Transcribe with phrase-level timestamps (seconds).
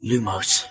[0.00, 0.68] Lumos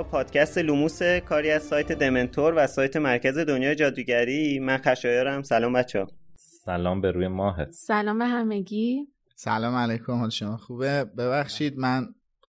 [0.00, 4.58] اینجا پادکست لوموس کاری از سایت دمنتور و سایت مرکز دنیای جادوگری.
[4.58, 6.06] من خشایارم سلام بچه
[6.64, 9.06] سلام به روی ماه سلام به همگی.
[9.36, 10.12] سلام علیکم.
[10.12, 12.06] حال شما خوبه؟ ببخشید من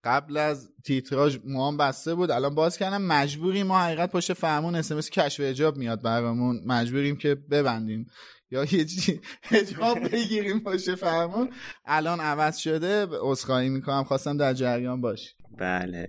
[0.05, 2.31] قبل از تیتراژ موام بسته بود.
[2.31, 3.03] الان باز کردم.
[3.03, 3.67] مجبوریم.
[3.67, 6.61] ما حقیقت پشت فرمون اسمس کشف اجاب میاد برامون.
[6.67, 8.07] مجبوریم که ببندیم.
[8.51, 11.51] یا یه چیزی اجاب بگیریم پشت فرمون.
[11.87, 13.07] الان عوض شده.
[13.11, 14.05] عذرخواهی می‌کنم.
[14.05, 15.31] خواستم در جریان باشی.
[15.59, 16.09] بله.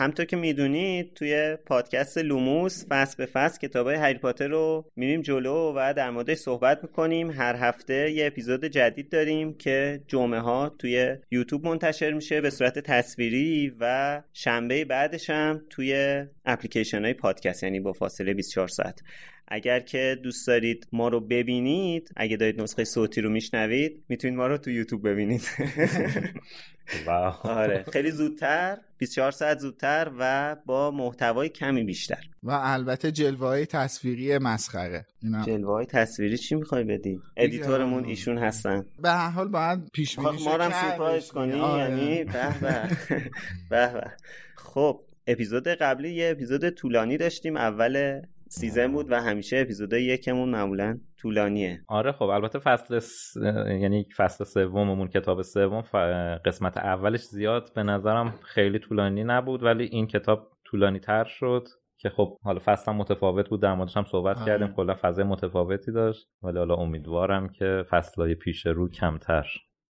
[0.00, 5.22] همطور که می‌دونید توی پادکست لوموس فصل به فصل کتاب های هری پاتر رو میریم
[5.22, 7.30] جلو و در موردش صحبت می‌کنیم.
[7.30, 12.78] هر هفته یه اپیزود جدید داریم که جمعه ها توی یوتیوب منتشر میشه به صورت
[12.78, 19.00] تصویری و شنبه بعدش هم توی اپلیکیشن های پادکست یعنی با فاصله 24 ساعت.
[19.50, 24.46] اگر که دوست دارید ما رو ببینید اگه دارید نسخه صوتی رو میشنوید می‌تونید ما
[24.46, 25.42] رو تو یوتیوب ببینید.
[27.42, 27.84] آره.
[27.92, 32.20] خیلی زودتر 24 ساعت زودتر و با محتوای کمی بیشتر.
[32.42, 35.06] و البته جلوه های تصویری مسخره.
[35.46, 38.86] جلوه های تصویری چی می‌خوای بدی؟ editor مون ایشون هستن.
[39.02, 42.54] به هر حال باید پیش بینی ما رو هم سورپرایز کنی یعنی به.
[43.70, 44.10] به به.
[44.56, 48.22] خب اپیزود قبلی یه اپیزود طولانی داشتیم اول
[48.52, 53.36] season بود و همیشه اپیزودهای یکمون معمولا طولانیه آره خب البته فصل س...
[53.66, 55.94] یعنی فصل سوممون کتاب سوم ف...
[56.44, 61.68] قسمت اولش زیاد به نظرم خیلی طولانی نبود ولی این کتاب طولانی تر شد
[61.98, 64.46] که خب حالا فصل هم متفاوت بود در موردش هم صحبت آه.
[64.46, 69.46] کردیم کلا فضای متفاوتی داشت ولی حالا امیدوارم که فصلهای پیش رو کمتر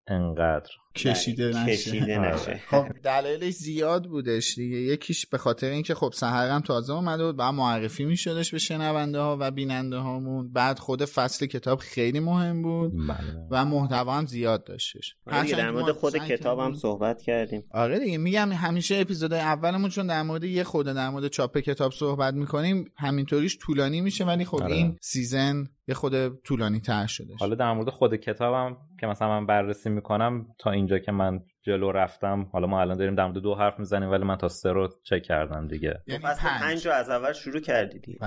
[0.07, 0.71] انقدر
[1.07, 2.61] کشیده نشه, کشیده نشه.
[2.67, 4.77] خب دلایلش زیاد بودش دیگه.
[4.77, 9.37] یکیش به خاطر اینکه خب سحرم تازه اومده بود بعد معرفی میشدش به شنونده ها
[9.39, 13.47] و بیننده هامون بعد خود فصل کتاب خیلی مهم بود بله.
[13.51, 15.15] و محتوا هم زیاد داشتش.
[15.41, 17.63] دیگه در مورد خود کتاب هم صحبت کردیم.
[17.71, 21.91] آره دیگه میگم همیشه اپیزود اولمون چون در مورد یه خود در مورد چاپ کتاب
[21.91, 24.75] صحبت می‌کنیم همینطوریش طولانی میشه ولی خب آره.
[24.75, 29.45] این سیزن یه خود طولانی تر شده حالا در مورد خود کتابم که مثلا من
[29.45, 33.55] بررسی می‌کنم تا اینجا که من جلو رفتم حالا ما الان داریم در مورد دو
[33.55, 36.01] حرف می‌زنیم ولی من تا سه رو چک کردم دیگه.
[36.07, 38.17] یعنی پنج, پنج رو از اول شروع کردیدی.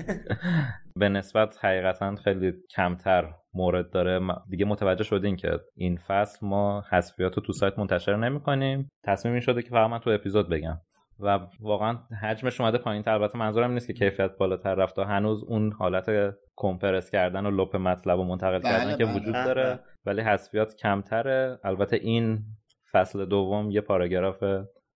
[1.00, 4.20] به نسبت حقیقتا خیلی کمتر مورد داره.
[4.50, 9.34] دیگه متوجه شدیم که این فصل ما حذفیات رو تو سایت منتشر نمی کنیم تصمیم
[9.34, 10.80] این شده که فقط من تو اپیزود بگم.
[11.22, 15.44] و واقعا حجمش اومده پایین تر البته منظورم نیست که کیفیت بالاتر رفت و هنوز
[15.44, 19.14] اون حالت کمپرس کردن و لپ مطلب و منتقل بله، کردن که بله.
[19.14, 19.44] وجود بله.
[19.44, 22.44] داره ولی حذفیات کمتره البته این
[22.92, 24.44] فصل دوم یه پاراگراف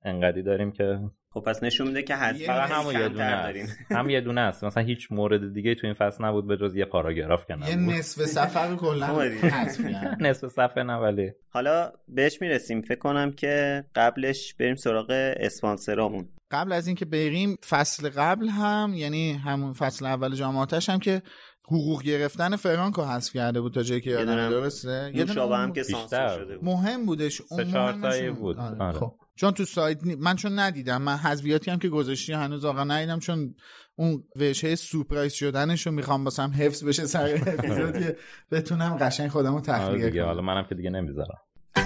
[0.06, 1.00] انقدی داریم که
[1.34, 4.42] خب پس نشون میده که حذف یه فقط همون یه دونه داریم هم یه دونه
[4.42, 7.76] است مثلا هیچ مورد دیگه تو این فصل نبود به جز یه پاراگراف که یه
[7.76, 10.18] نبود نصف سفر کلا کردن.
[10.30, 16.72] نصف صفحه نه ولی حالا بهش می‌رسیم فکر کنم که قبلش بریم سراغ اسپانسرامون قبل
[16.72, 21.22] از اینکه بریم فصل قبل هم یعنی همون فصل اول جامعاتش هم که
[21.66, 24.50] حقوق گرفتن فرانکو حذف کرده بود تا جایی که یادم.
[24.50, 25.84] درسته یه دونه هم که.
[25.84, 28.58] سانسور شده بود مهم بودش اون سه چهار مهم تایی نشون بود.
[28.58, 28.78] آره.
[28.78, 29.00] آره.
[29.00, 29.14] خب.
[29.36, 33.20] چون تو سایت نی- من چون ندیدم من حذویاتی هم که گذاشتی هنوز آقا ندیدم
[33.20, 33.56] چون
[33.96, 38.18] اون وجهه سورپرایز شدنش رو می‌خوام باسم حفظ بشه سر اپیزود که
[38.52, 41.38] بتونم قشنگ خودم رو آره تخلیه دیگه حالا کنم منم که دیگه نمی‌ذارم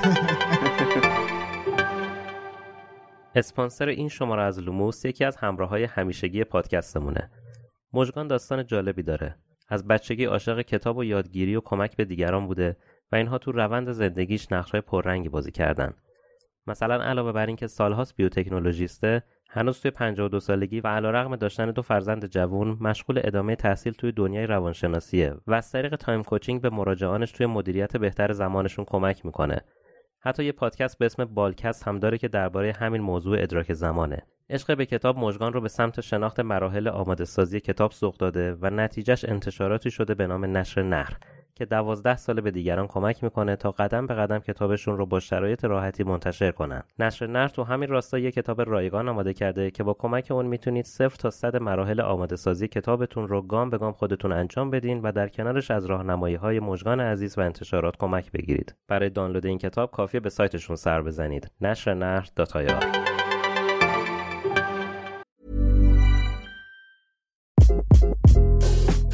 [3.35, 7.31] اسپانسر این شماره از لوموس یکی از همراه های همیشگی پادکستمونه.
[7.93, 9.35] مژگان داستان جالبی داره.
[9.69, 12.77] از بچگی عاشق کتاب و یادگیری و کمک به دیگران بوده
[13.11, 15.93] و اینها تو روند زندگیش نقشای پررنگی بازی کردن.
[16.67, 22.25] مثلا علاوه بر اینکه سالهاست بیوتکنولوژیسته، هنوز توی 52 سالگی و علیرغم داشتن دو فرزند
[22.25, 27.45] جوون مشغول ادامه تحصیل توی دنیای روانشناسیه و از طریق time coaching به مراجعانش توی
[27.45, 29.61] مدیریت بهتر زمانشون کمک می‌کنه.
[30.19, 34.23] حتی یه پادکست به اسم بالکست هم داره که درباره همین موضوع ادراک زمانه.
[34.49, 38.69] عشق به کتاب مژگان رو به سمت شناخت مراحل آماده سازی کتاب سوق داده و
[38.69, 41.17] نتیجهش انتشاراتی شده به نام نشر نهر
[41.57, 45.65] که دوازده سال به دیگران کمک می‌کنه تا قدم به قدم کتابشون رو با شرایط
[45.65, 46.83] راحتی منتشر کنن.
[46.99, 50.85] نشر نهر تو همین راستا یه کتاب رایگان آماده کرده که با کمک اون می‌تونید
[50.85, 55.11] صفر تا صد مراحل آماده سازی کتابتون رو گام به گام خودتون انجام بدین و
[55.11, 58.75] در کنارش از راهنمایی های مژگان عزیز و انتشارات کمک بگیرید.
[58.87, 61.51] برای دانلود این کتاب کافیه به سایتشون سر بزنید.
[61.61, 62.27] نشر نهر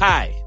[0.00, 0.33] Hi,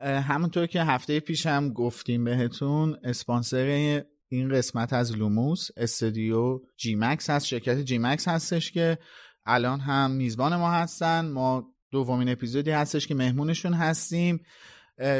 [0.00, 3.66] همونطور که هفته پیش هم گفتیم بهتون اسپانسر
[4.28, 8.98] این قسمت از لوموس استودیو جی مکس هست شرکت جی مکس هستش که
[9.46, 11.28] الان هم میزبان ما هستن.
[11.28, 14.40] ما دومین اپیزودی هستش که مهمونشون هستیم.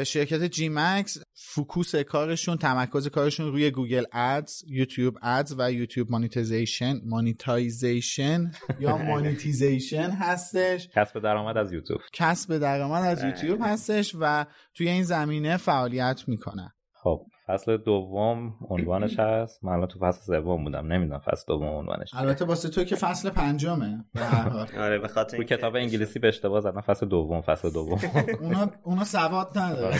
[0.03, 1.17] شرکت GMax
[1.51, 10.09] Focus کارشون تمرکز کارشون روی Google Ads YouTube Ads و YouTube monetization monetization یا monetization
[10.09, 10.89] هستش.
[10.95, 12.01] کسب درآمد از یوتیوب.
[12.13, 13.27] کسب درآمد از بله.
[13.27, 16.71] یوتیوب هستش و توی این زمینه فعالیت می‌کنن.
[16.93, 17.25] خب.
[17.49, 19.63] فصل دوم عنوانش هست.
[19.63, 20.93] من الان تو فصل سوم بودم.
[20.93, 22.11] نمی‌دونم فصل دوم عنوانش.
[22.13, 24.67] البته واسه تو که فصل پنجمه به هر حال.
[24.85, 26.81] آره به خاطر تو کتاب انگلیسی به اشتباه زدم.
[26.81, 27.99] فصل دوم فصل دوم.
[28.41, 29.97] اونا اونا سواد نداره.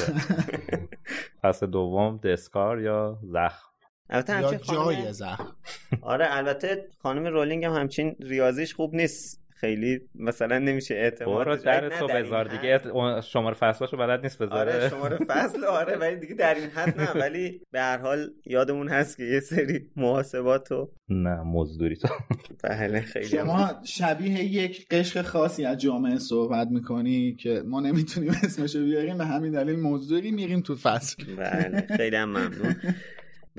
[1.42, 3.70] فصل دوم دسکار یا زخم؟
[4.10, 5.56] البته همچین خانم جای زخم.
[6.02, 9.49] آره البته خانم رولینگ هم همچین ریاضیش خوب نیست.
[9.60, 12.82] خیلی مثلا نمیشه اعتماد برو در تو بذار دیگه.
[13.22, 14.74] شماره فصلاشو بلد نیست بذاره.
[14.74, 17.12] آره شماره فصل آره ولی دیگه در این حد نه.
[17.22, 22.08] ولی به هر حال یادمون هست که یه سری محاسبات و نه مزدوری تو
[22.64, 28.84] بله خیلی شما شبیه یک قشر خاصی از جامعه صحبت می‌کنی که ما نمی‌تونیم اسمشو
[28.84, 31.24] بیاریم به همین دلیل مزدوری میریم تو فصل.
[31.38, 32.76] بله خیلی هم ممنون.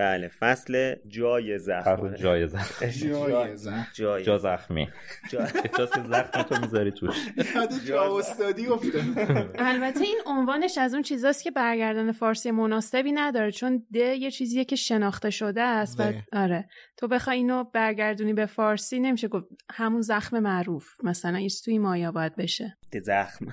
[0.00, 2.14] بله فصل جای زخم.
[2.14, 2.87] جای زخم.
[3.09, 3.87] جای زخم.
[3.95, 4.88] جای جا زخمی.
[5.30, 7.16] جا- احساس که زخم تو می‌ذاری توش.
[7.54, 9.02] یاد جا استادی افتاد
[9.59, 14.64] البته این عنوانش از اون چیزاست که برگردان فارسی مناسبی نداره چون ده یه چیزیه
[14.64, 16.12] که شناخته شده است و.
[16.33, 16.69] آره.
[16.97, 20.87] تو بخوای اینو برگردونی به فارسی نمیشه گفت همون زخم معروف.
[21.04, 22.76] مثلا ایش توی مایا باید بشه.
[22.99, 23.47] زخم.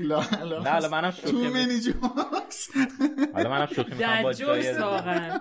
[0.00, 0.20] لا
[0.62, 2.68] نه حالا منم تو شوخی می- منی جاکس
[3.34, 5.38] حالا منم شوخی می‌کنم با جای واقعا.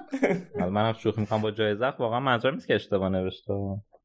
[0.60, 1.96] حالا منم شوخی می‌کنم با جای زخم.
[2.00, 3.54] واقعا منظورم نیست که اشتباه نوشته.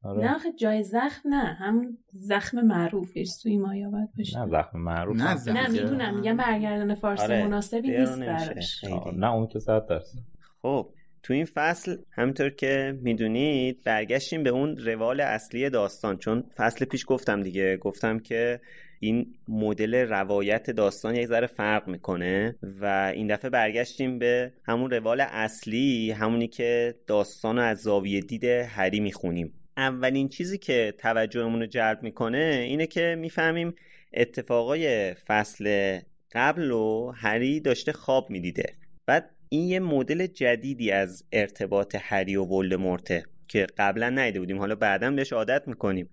[0.03, 0.23] آره.
[0.23, 1.43] نه آخه جای زخم نه.
[1.59, 3.29] همون زخم معروفش.
[3.43, 4.39] توی مایا باید باشه.
[4.39, 5.57] نه زخم معروف نه، زخم.
[5.57, 5.67] نه.
[5.67, 6.15] می‌دونم.
[6.15, 8.19] میگم برگردان فارسی آره، مناسبی نیست.
[8.19, 8.83] براش.
[9.15, 10.17] نه اون که صد درصد.
[10.61, 10.89] خب.
[11.23, 16.17] تو این فصل همینطور که می‌دونید برگشتیم به اون روال اصلی داستان.
[16.17, 18.59] چون فصل پیش گفتم دیگه گفتم که
[18.99, 25.21] این مدل روایت داستان یک ذره فرق می‌کنه و این دفعه برگشتیم به همون روال
[25.21, 29.53] اصلی همونی که داستان از زاویه دید هری می‌خونیم.
[29.77, 33.75] اولین چیزی که توجهمون رو جلب می‌کنه اینه که می‌فهمیم
[34.13, 35.99] اتفاقای فصل
[36.31, 38.73] قبل و هری داشته خواب می‌دیده.
[39.05, 44.59] بعد این یه مدل جدیدی از ارتباط هری و ولدمورته که قبلا ندیده بودیم.
[44.59, 46.09] حالا بعدا بهش عادت می‌کنیم.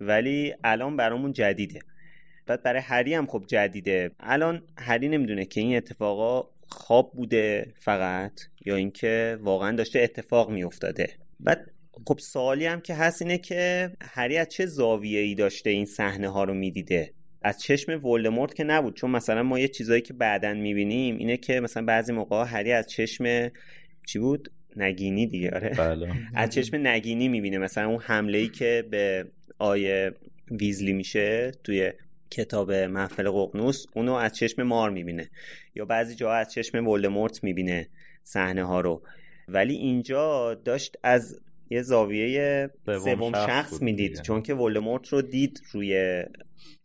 [0.00, 1.80] ولی الان برامون جدیده.
[2.46, 4.10] بعد برای هری هم خب جدیده.
[4.20, 11.08] الان هری نمی‌دونه که این اتفاقا خواب بوده فقط یا اینکه واقعا داشته اتفاق میافتاده.
[11.40, 11.70] بعد
[12.06, 16.28] خب سوالی هم که هست اینه که هری از چه زاویه ای داشته این صحنه
[16.28, 17.12] ها رو می‌دیده؟
[17.44, 18.96] از چشم ولدمورت که نبود.
[18.96, 22.86] چون مثلا ما یه چیزایی که بعدا می‌بینیم اینه که مثلا بعضی موقع هری از
[22.86, 23.50] چشم
[24.06, 25.68] چی بود؟ نگینی دیگه آره.
[25.68, 26.12] بله.
[26.34, 27.58] از چشم نگینی می‌بینه.
[27.58, 29.26] مثلا اون حمله ای که به
[29.58, 30.12] آیه
[30.50, 31.92] ویزلی میشه توی
[32.30, 35.30] کتاب محفل ققنوس اونو از چشم مار می‌بینه.
[35.74, 37.88] یا بعضی جاها از چشم ولدمورت می‌بینه
[38.24, 39.02] صحنه ها رو.
[39.48, 44.22] ولی اینجا داشت از یه زاویه سوم شخص شخص می‌دید.
[44.22, 46.24] چون که ولدمورت رو دید روی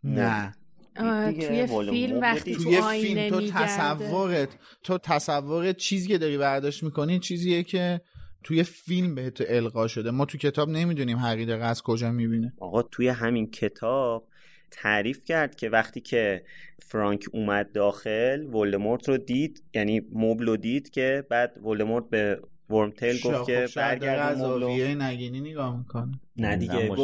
[0.04, 0.54] نه.
[0.96, 3.60] توی فیلم وقتی توی آینه فیلم تو.
[3.60, 4.50] تصورت
[4.84, 8.02] تو تصورت چیزی که داری برداشت می‌کنی چیزیه که
[8.44, 10.12] توی فیلم بهت القا شده.
[10.12, 12.54] ما تو کتاب نمی‌دونیم هری دقیقا از کجا می‌بینه.
[12.60, 14.28] آقا توی همین کتاب
[14.72, 16.44] تعریف کرد که وقتی که
[16.82, 23.22] فرانک اومد داخل ولدمورت رو دید یعنی مبل رو دید که بعد ولدمورت به ورمتیل
[23.24, 24.38] گفت که برگرد از.
[24.38, 27.00] زاویه نگینی نگاه می‌کنه نه دیگه گفت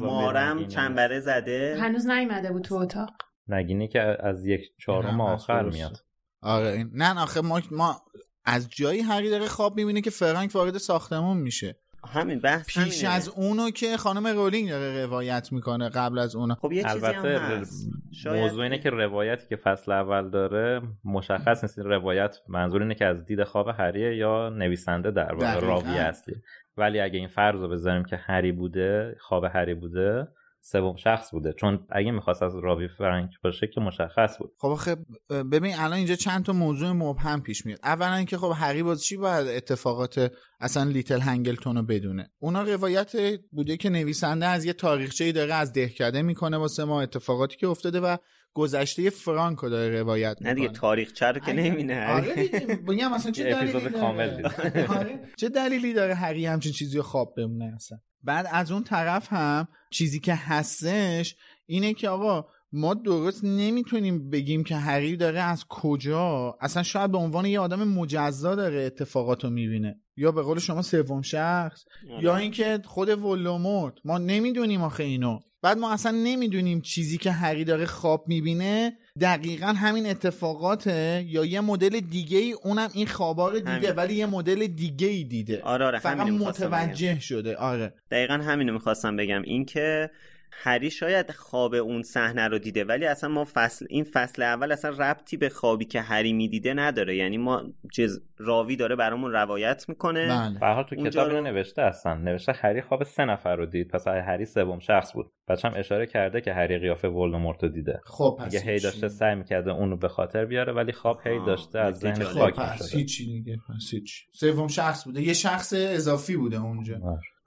[0.00, 0.68] مارم.
[0.68, 3.10] چنبره زده هنوز نیومده بود تو اتاق
[3.48, 5.62] نگینی که از یک چهارم آخر.
[5.62, 6.04] میاد
[6.42, 8.02] آره نه، آخه ما, ما
[8.44, 13.14] از جایی هری داره خواب می‌بینه که فرانک وارد ساختمون میشه همین بحث پیش همینه.
[13.14, 17.24] از اونو که خانم رولینگ داره روایت می‌کنه قبل از اونو خب یه چیزی هم
[17.24, 22.36] البته هست شاید موضوع اینه که روایتی که فصل اول داره مشخص نیست این روایت
[22.48, 25.60] منظور اینه که از دید خواب هریه یا نویسنده در واقع.
[25.60, 26.34] راوی اصلی
[26.76, 30.28] ولی اگه این فرض رو بذاریم که هری بوده خواب هری بوده
[30.62, 31.52] سوم شخص بوده.
[31.52, 34.52] چون اگه می‌خواست از راوی فرانک باشه که مشخص بود.
[34.58, 34.96] خب آخه
[35.30, 37.78] ببین الان اینجا چند تا موضوع مبهم پیش میاد.
[37.84, 43.12] اولا اینکه خب هری باز چی باید اتفاقات اصلا لیتل هنگلتون رو بدونه؟ اونا روایت
[43.52, 48.00] بوده که نویسنده از یه تاریخچه داره از دهکده می‌کنه واسه ما اتفاقاتی که افتاده
[48.00, 48.16] و
[48.54, 52.80] گذشته فرانک رو داره روایت می‌کنه نه دیگه تاریخ چه رو که نمی‌بینه آره دیگه.
[52.88, 54.46] میگم اصلا چه دلیلی داره؟ کامل دید.
[54.90, 55.20] آره.
[55.36, 59.68] چه دلیلی داره هری همچین چیزی رو خواب بمونه اصلا؟ بعد از اون طرف هم
[59.90, 66.56] چیزی که هستش اینه که آقا ما درست نمی‌تونیم بگیم که هری داره از کجا.
[66.60, 70.00] اصلا شاید به عنوان یه آدم مجزا داره اتفاقات رو می‌بینه.
[70.16, 71.84] یا به قول شما سوم شخص
[72.20, 75.38] یا اینکه خود ولوموت ما نمی‌دونیم آخه اینو.
[75.62, 81.60] بعد ما اصلا نمی‌دونیم چیزی که هری داره خواب می‌بینه دقیقا همین اتفاقاته یا یه
[81.60, 83.90] مدل دیگه ای اونم این خوابا رو دیده همین.
[83.90, 86.78] ولی یه مدل دیگه ای دیده آره آره فقط می‌خواستم بگم.
[86.78, 90.10] متوجه شده آره دقیقا همینو می‌خواستم بگم اینکه
[90.52, 94.90] هری شاید خواب اون صحنه رو دیده ولی اصلا ما فصل این فصل اول اصلا
[94.90, 97.16] ربطی به خوابی که هری می‌دیده نداره.
[97.16, 100.28] یعنی ما چیز راوی داره برامون روایت می‌کنه.
[100.28, 100.58] بله.
[100.58, 103.88] به هر حال تو کتاب رو- نوشته هستن نوشته هری خواب سه نفر رو دید
[103.88, 105.26] پس هری سوم شخص بود.
[105.48, 108.00] بچه هم اشاره کرده که هری قیافه ولدمورت رو دیده.
[108.04, 108.78] خب پس هی.
[108.80, 112.28] داشته سعی می‌کرده اون رو به خاطر بیاره ولی خواب هی داشته از ذهن جالب.
[112.28, 115.22] خب خاک پس هیچی دیگه پس هیچ سوم شخص بوده.
[115.22, 117.00] یه شخص اضافی بوده اونجا.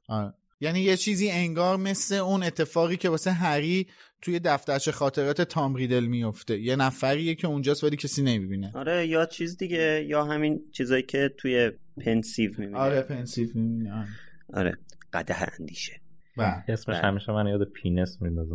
[0.09, 0.33] آره.
[0.63, 3.87] یعنی یه چیزی انگار مثل اون اتفاقی که واسه هری
[4.21, 8.71] توی دفترچه خاطرات تام ریدل میفته یه نفریه که اونجاست ولی کسی نمی‌بینه.
[8.75, 11.71] آره یا چیز دیگه یا همین چیزایی که توی
[12.05, 12.77] Pensieve می‌بینه.
[12.77, 14.07] آره Pensieve می‌بینه آره.
[14.53, 14.77] آره
[15.13, 16.01] قده اندیشه.
[16.37, 16.63] بله.
[16.67, 17.07] اسمش بله.
[17.07, 18.53] همیشه من یاد پنس میندازه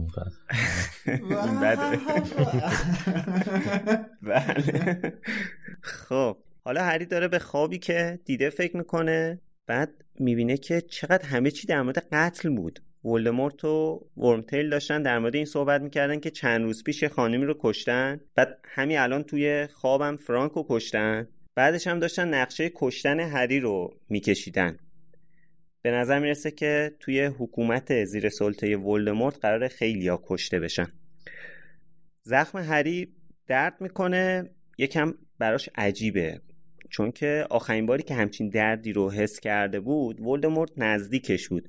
[1.06, 1.98] این بده
[4.22, 5.12] بله.
[5.82, 11.50] خب حالا هری داره به خوابی که دیده فکر می‌کنه بعد می‌بینه که چقدر همه
[11.50, 12.80] چی در مورد قتل بود.
[13.04, 17.56] ولدمورت و ورمتیل داشتن در مورد این صحبت می‌کردن که چند روز پیش خانمی رو
[17.60, 18.20] کشتن.
[18.34, 21.28] بعد همین الان توی خوابم فرانک رو کشتن.
[21.54, 24.76] بعدش هم داشتن نقشه کشتن هری رو میکشیدن.
[25.82, 30.86] به نظر می‌رسه که توی حکومت زیر سلطه ولدمورت قرار خیلی ها کشته بشن.
[32.22, 33.14] زخم هری
[33.46, 34.50] درد می‌کنه.
[34.78, 36.40] یکم براش عجیبه.
[36.90, 41.68] چون که آخرین باری که همچین دردی رو حس کرده بود ولدمورت نزدیکش بود.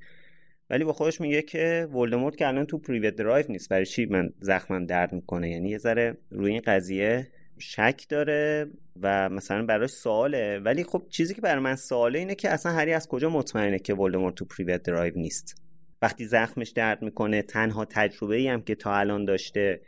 [0.69, 3.69] ولی با خودش میگه که ولدمورت که الان تو پریوت درایو نیست.
[3.69, 8.67] برای چی من زخمم درد می‌کنه؟ یعنی یه ذره روی این قضیه شک داره
[9.01, 10.59] و مثلا براش سواله.
[10.59, 13.93] ولی خب چیزی که برای من سواله اینه که اصلا هری از کجا مطمئنه که
[13.93, 15.61] ولدمورت تو پریوت درایو نیست؟
[16.01, 19.81] وقتی زخمش درد می‌کنه تنها تجربه ای هم که تا الان داشته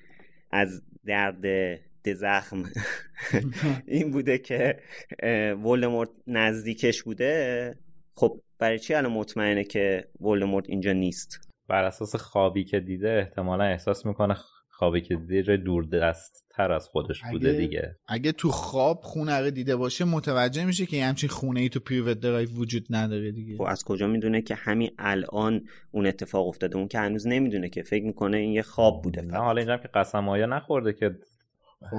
[0.51, 1.45] از درد
[2.07, 2.63] زخم.
[3.87, 4.79] این بوده که
[5.63, 7.75] ولدمورت نزدیکش بوده.
[8.15, 11.39] خب برای چی الان مطمئنه که ولدمورت اینجا نیست؟
[11.69, 14.35] بر اساس خوابی که دیده احتمالا احساس می‌کنه
[14.69, 17.95] خوابی که دیده جای دور دست تر از خودش بوده دیگه.
[18.07, 22.49] اگه تو خواب خونه دیده باشه متوجه میشه که همچین خونه ای تو پریوت درایو
[22.49, 23.57] وجود نداره دیگه.
[23.57, 27.83] خب از کجا می‌دونه که همین الان اون اتفاق افتاده؟ اون که هنوز نمی‌دونه که
[27.83, 31.15] فکر می‌کنه این یه خواب بوده نه حالا اینجا که قسم آیا نخورده که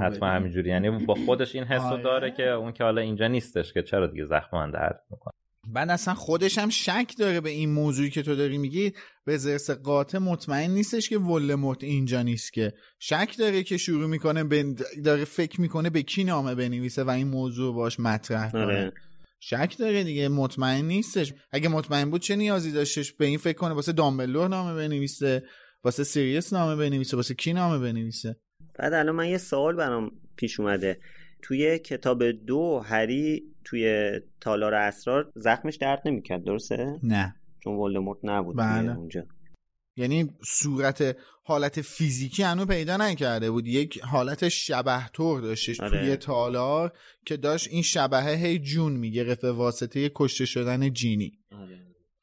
[0.02, 0.68] حتما همینجوری.
[0.70, 2.02] یعنی با خودش این حسو آره.
[2.02, 5.32] داره که اون که حالا اینجا نیستش که چرا دیگه زخم من درد می‌کنه؟
[5.68, 8.92] بعد اصلا خودش هم شک داره به این موضوعی که تو داری میگی.
[9.24, 12.72] به زرس قاطع مطمئن نیستش که ولموت اینجا نیست که.
[12.98, 14.74] شک داره که شروع می‌کنه
[15.04, 18.62] داره فکر می‌کنه به کی نامه بنویسه و این موضوع باش مطرح کنه.
[18.62, 18.92] آره.
[19.40, 21.32] شک داره دیگه مطمئن نیستش.
[21.52, 25.42] اگه مطمئن بود چه نیازی داشتش به این فکر کنه؟ واسه دامبلور نامه بنویسه
[25.84, 28.36] واسه سیریس نامه بنویسه واسه کی نامه بنویسه؟
[28.74, 31.00] بعد الان من یه سوال برام پیش اومده
[31.42, 38.56] توی کتاب دو هری توی تالار اسرار زخمش درد نمی‌کرد درسته؟ نه چون ولدمورت نبود
[38.56, 38.96] بله.
[38.96, 39.26] اونجا
[39.96, 45.90] یعنی صورت حالت فیزیکی هنو پیدا نکرده بود یک حالت شبه طور داشتش آره.
[45.90, 46.92] توی تالار
[47.26, 51.78] که داشت این شبهه هی جون می‌گرفت به واسطه کشته شدن جینی آره.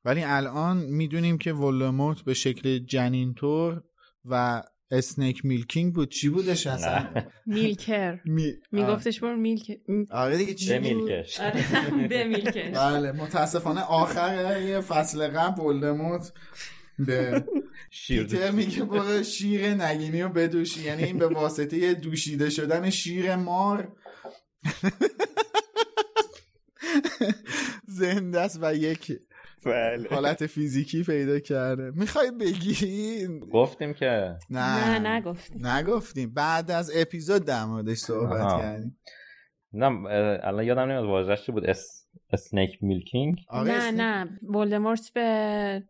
[0.06, 3.84] ولی الان می‌دونیم که ولدمورت به شکل جنین طور
[4.26, 6.10] و اسنیک میلکینگ بود.
[6.10, 7.08] چی بودش اصلا؟
[7.46, 8.20] میلکر.
[8.72, 9.80] میگفتش برو میلک
[10.12, 11.40] آره دیگه چی میلکش.
[11.40, 12.78] آره میلکش.
[12.78, 16.34] بله متاسفانه آخر یه فصل قبل ولدمورت
[17.00, 17.46] به
[18.08, 20.82] پیتر میگه برو شیر نگینی رو بدوشی.
[20.82, 23.92] یعنی این به واسطه دوشیده شدن شیر مار.
[27.88, 29.20] زنده است و یک
[29.66, 30.10] بله.
[30.10, 31.92] حالت فیزیکی پیدا کرده.
[31.96, 34.36] می‌خوای بگی گفتیم که.
[34.50, 35.00] نه.
[35.00, 35.68] نه نگفتیم.
[35.68, 36.34] نگفتیم.
[36.34, 38.98] بعد از اپیزود در موردش صحبت کردیم.
[39.74, 39.86] نه
[40.44, 41.66] الان یادم نمیاد واژه‌اش چی بود.
[41.66, 42.08] اس...
[42.34, 44.40] اسنیک میلکینگ نه نه.
[44.42, 45.84] ولدمورت به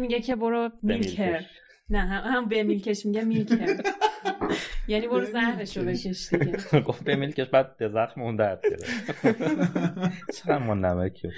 [0.00, 1.40] میگه که برو میلکر
[1.90, 3.76] نه هم به میلکش میگه میلکر
[4.88, 6.80] یعنی برو زهرشو بکش دیگه.
[6.86, 9.26] گفت به میلکش بعد زخم اون درد گرفت.
[10.36, 11.28] چرا ما نمکی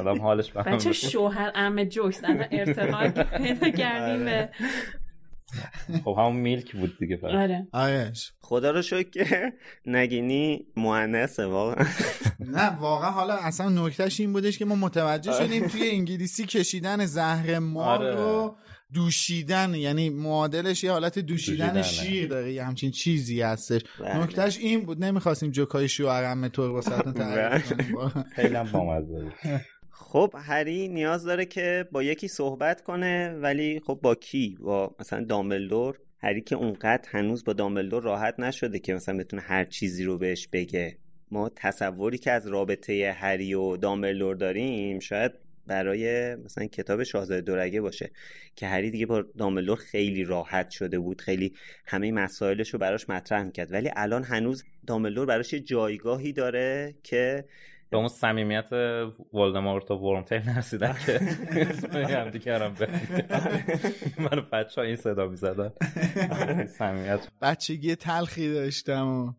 [0.00, 4.48] آدم حالش بهم بچه شوهر ام جوکس انا ارتقا پیدا کردیم به
[6.04, 7.66] خب همون میلک بود دیگه آره.
[7.72, 9.52] آیش خدا رو شکر که
[9.86, 11.86] نگینی مؤنثه واقعا.
[12.40, 17.58] نه واقعا حالا اصلا نکتهش این بودش که ما متوجه شدیم توی انگلیسی کشیدن زهر
[17.58, 18.54] مار رو آره.
[18.94, 23.80] دوشیدن یعنی معادلش یه حالت دوشیدن, شیر داره یه همچین چیزی هستش.
[24.00, 24.22] بله.
[24.22, 28.24] نکتهش این بود نمی‌خواستیم جوکای شوهرم طور واسهتون تعریف کنیم.
[28.36, 29.32] خیلی بامزه
[29.90, 35.24] خب هری نیاز داره که با یکی صحبت کنه ولی خب با کی؟ با مثلا
[35.24, 40.18] دامبلدور؟ هری که اونقدر هنوز با دامبلدور راحت نشده که مثلا بتونه هر چیزی رو
[40.18, 40.98] بهش بگه.
[41.30, 45.32] ما تصوری که از رابطه هری و دامبلدور داریم شاید
[45.68, 48.10] برای مثلا کتاب شاهزاده دورگه باشه
[48.56, 51.52] که هری دیگه با دامبلدور خیلی راحت شده بود خیلی
[51.86, 53.72] همه مسائلش رو براش مطرح می‌کرد.
[53.72, 57.44] ولی الان هنوز دامبلدور براش جایگاهی داره که
[57.90, 58.72] به اون صمیمیت
[59.32, 61.18] ولدمورت و ورمتیل نرسیدن که
[62.06, 62.88] هم دیگه به
[64.18, 65.72] من بچه ها این صدا می زدن
[66.66, 67.28] صمیمیت.
[67.42, 69.36] بچگی تلخی داشتم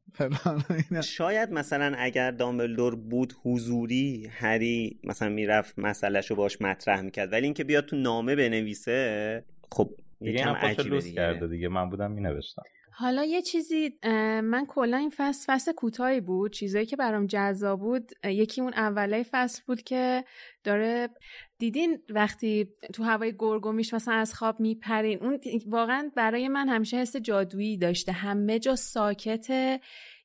[0.91, 7.31] و شاید مثلا اگر دامبلدور بود حضوری هری مثلا می‌رفت مسئلهشو باش مطرح می‌کرد.
[7.33, 11.15] ولی اینکه بیاد تو نامه بنویسه خب دیگه هم عجیبه دیگه.
[11.15, 11.67] کرده دیگه.
[11.67, 12.63] من بودم می نوشتم
[13.01, 13.99] حالا یه چیزی
[14.43, 16.53] من کلا این فصل فصل کوتاهی بود.
[16.53, 20.23] چیزایی که برام جذاب بود یکی اون اوله فصل بود که
[20.63, 21.09] داره
[21.57, 27.15] دیدین وقتی تو هوای گرگومیش مثلا از خواب میپرین اون واقعا برای من همیشه حس
[27.15, 28.11] جادویی داشته.
[28.11, 29.79] همه جا ساکته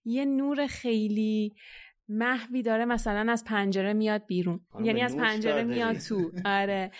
[0.04, 1.54] یه نور خیلی
[2.08, 4.60] محوی داره مثلا از پنجره میاد بیرون.
[4.82, 6.30] یعنی از پنجره میاد تو.
[6.44, 6.90] آره.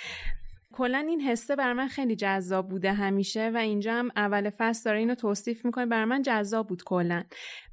[0.75, 4.99] کلا این حسه بر من خیلی جذاب بوده همیشه و اینجا هم اول فصل داره
[4.99, 7.25] اینو توصیف می‌کنه بر من جذاب بود کلا.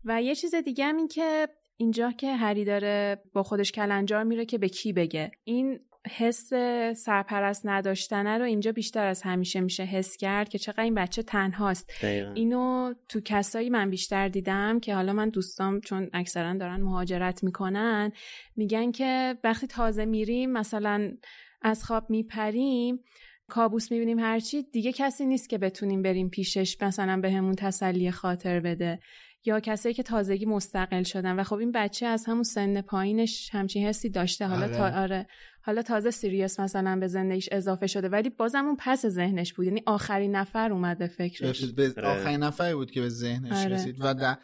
[0.05, 4.45] و یه چیز دیگه هم این که اینجا که هری داره با خودش کلنجار میره
[4.45, 5.31] که به کی بگه.
[5.43, 5.79] این
[6.17, 6.49] حس
[6.95, 11.91] سرپرست نداشتنه رو اینجا بیشتر از همیشه میشه حس کرد که چقدر این بچه تنهاست.
[12.35, 18.11] اینو تو کسایی من بیشتر دیدم که حالا من دوستام چون اکثرا دارن مهاجرت می‌کنن
[18.55, 21.11] میگن که وقتی تازه میریم مثلا
[21.62, 23.00] از خواب میپریم
[23.47, 28.60] کابوس می‌بینیم هرچی دیگه کسی نیست که بتونیم بریم پیشش مثلا به همون تسلی خاطر
[28.60, 29.00] بده
[29.45, 31.39] یا کسایی که تازگی مستقل شدن.
[31.39, 34.45] و خب این بچه از همون سن پایینش همچین حسی داشته.
[34.47, 34.78] حالا آره.
[34.78, 35.28] تا آره.
[35.62, 39.65] حالا تازه سیریس مثلا به زندگیش اضافه شده ولی بازم اون پس ذهنش بود.
[39.65, 41.65] یعنی آخرین نفر اومد به فکرش.
[41.65, 42.08] به آره.
[42.08, 43.76] آخرین نفری بود که به ذهنش آره.
[43.76, 43.95] رسید.
[44.00, 44.38] و در,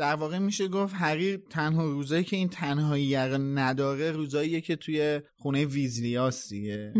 [0.00, 5.20] در واقع میشه گفت هری تنها روزایی که این تنهایی رو نداره روزاییه که توی
[5.36, 6.94] خونه ویزلیاست دیگه.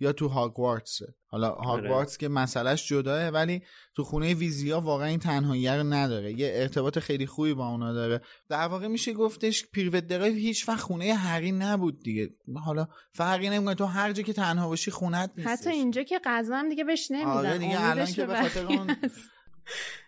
[0.00, 0.98] یا تو هاگوارتس.
[1.26, 3.62] حالا هاگوارتس که مسئلهش جداه ولی
[3.96, 6.32] تو خونه ویزلیا واقعا این تنهایی رو نداره.
[6.32, 8.20] یه ارتباط خیلی خوبی با اونا داره.
[8.48, 12.30] در واقع میشه گفتش پریوت درایو هیچ وقت خونه هری نبود دیگه.
[12.64, 15.52] حالا فرقی نمی‌کنه تو هر جا که تنها باشی خونت نیستش.
[15.52, 17.30] حتی اینجا که غذا هم دیگه بهش نمیدن.
[17.30, 18.96] آره دیگه الان که به خاطر اون.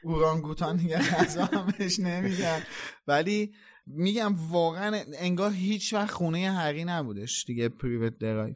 [0.02, 2.62] اورانگوتان دیگه غذا هم بهش نمیدن
[3.06, 3.52] ولی
[3.86, 8.54] میگم واقعا انگار هیچ وقت خونه هری نبودش دیگه پریوت درایو.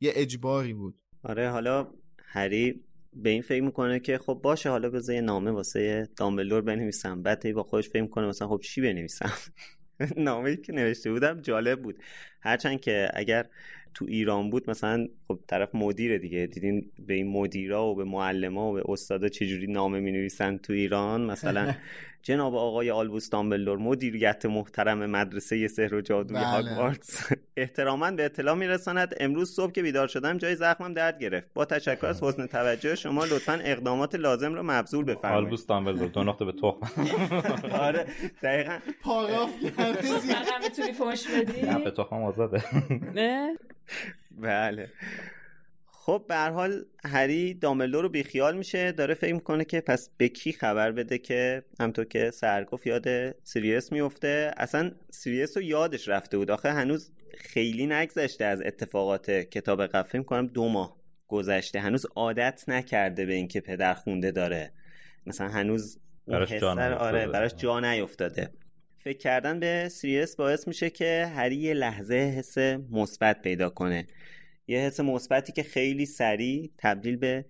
[0.00, 0.94] یه اجباری بود.
[1.22, 1.88] آره حالا
[2.24, 7.22] هری به این فکر می‌کنه که خب باشه حالا بذار یه نامه واسه دامبلدور بنویسم.
[7.22, 9.32] بعد با خودش فکر می‌کنه مثلا خب چی بنویسم؟
[10.16, 11.98] نامه ای که نوشته بودم جالب بود.
[12.40, 13.48] هرچند که اگر
[13.94, 16.46] تو ایران بود مثلا خب طرف مدیره دیگه.
[16.46, 20.72] دیدین به این مدیرا و به معلما و به استادا چجوری نامه می نویسن تو
[20.72, 21.74] ایران؟ مثلا
[22.22, 26.46] جناب آقای آلبوس دامبلدور مدیریت محترم مدرسه سحر و جادوی بله.
[26.46, 27.32] هاگوارتس.
[27.56, 29.14] احتراما به اطلاع میرساند.
[29.20, 31.46] امروز صبح که بیدار شدم جای زخمم درد گرفت.
[31.54, 35.44] با تشکر از حسن توجه شما لطفا اقدامات لازم را مبذول بفرمایید.
[35.44, 37.06] آلبوس دامبلدور دو نقطه به تخم.
[37.86, 38.06] آره
[38.42, 38.78] دقیقا.
[39.02, 39.50] پاراگراف
[40.64, 42.62] می‌تونی فوش بدی؟ نه به تخم آزاده.
[43.14, 43.56] نه؟
[44.40, 44.88] بله.
[46.04, 50.28] خب به هر حال هری دامبلدور رو بیخیال میشه داره فکر می‌کنه که پس به
[50.28, 53.06] کی خبر بده که همونطور که سر گفت یاد
[53.44, 56.50] سیریس میفته اصلا سیریس رو یادش رفته بود.
[56.50, 60.08] آخه هنوز خیلی نگذشته از اتفاقات کتاب قبل.
[60.08, 60.96] فکر کنم دو ماه
[61.28, 61.80] گذشته.
[61.80, 64.72] هنوز عادت نکرده به اینکه پدر خونده داره.
[65.26, 67.26] مثلا هنوز براش جا آره.
[67.26, 68.50] براش جا نیفتاده.
[68.98, 72.58] فکر کردن به سیریس باعث میشه که هری یه لحظه حس
[72.90, 74.06] مثبت پیدا کنه.
[74.72, 77.44] یه حس مثبتی که خیلی سریع تبدیل به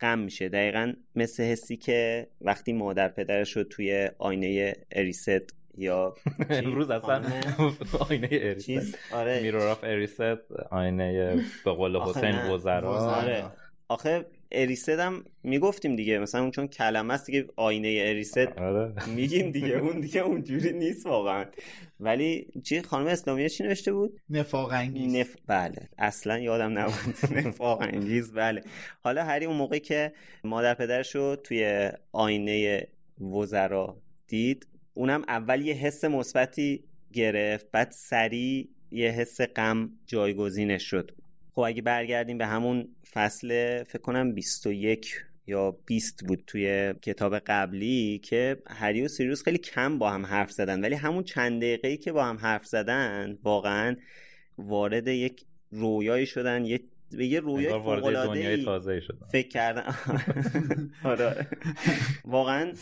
[0.00, 0.48] غم میشه.
[0.48, 6.14] دقیقا مثل حسی که وقتی مادر پدرش رو توی آینه اریست یا؟
[6.50, 7.22] امروز اصلا
[8.10, 8.98] آینه اریست.
[9.12, 9.42] آره.
[9.42, 12.36] Mirror of Erised آینه به قول حسین.
[12.40, 13.10] وزرا.
[13.10, 13.44] آره.
[13.90, 18.92] آخه اریست هم می‌گفتیم دیگه مثلا اون چون کلمه است دیگه آینه اریست آره.
[19.08, 21.44] میگیم دیگه اون دیگه اونجوری نیست واقعا.
[22.00, 25.14] ولی چی خانم اسلامیه چی نوشته بود؟ نفاق انگیز.
[25.14, 25.36] نف...
[25.46, 27.14] بله اصلا یادم نبود.
[27.46, 28.62] نفاق انگیز بله.
[29.00, 30.12] حالا هری اون موقعی که
[30.44, 32.86] مادر پدرش رو توی آینه
[33.20, 41.10] وزرا دید اونم اول یه حس مثبتی گرفت بعد سریع یه حس غم جایگزینش شد.
[41.60, 48.20] خب اگه برگردیم به همون فصل فکر کنم 21 یا 20 بود توی کتاب قبلی
[48.24, 52.12] که هری و سیریوس خیلی کم با هم حرف زدن ولی همون چند دقیقه‌ای که
[52.12, 53.96] با هم حرف زدن واقعا
[54.58, 59.94] وارد یک رویایی شدن یه به یه رویای تازه شد فکر کردن
[61.04, 61.46] آره.
[62.24, 62.72] واقعا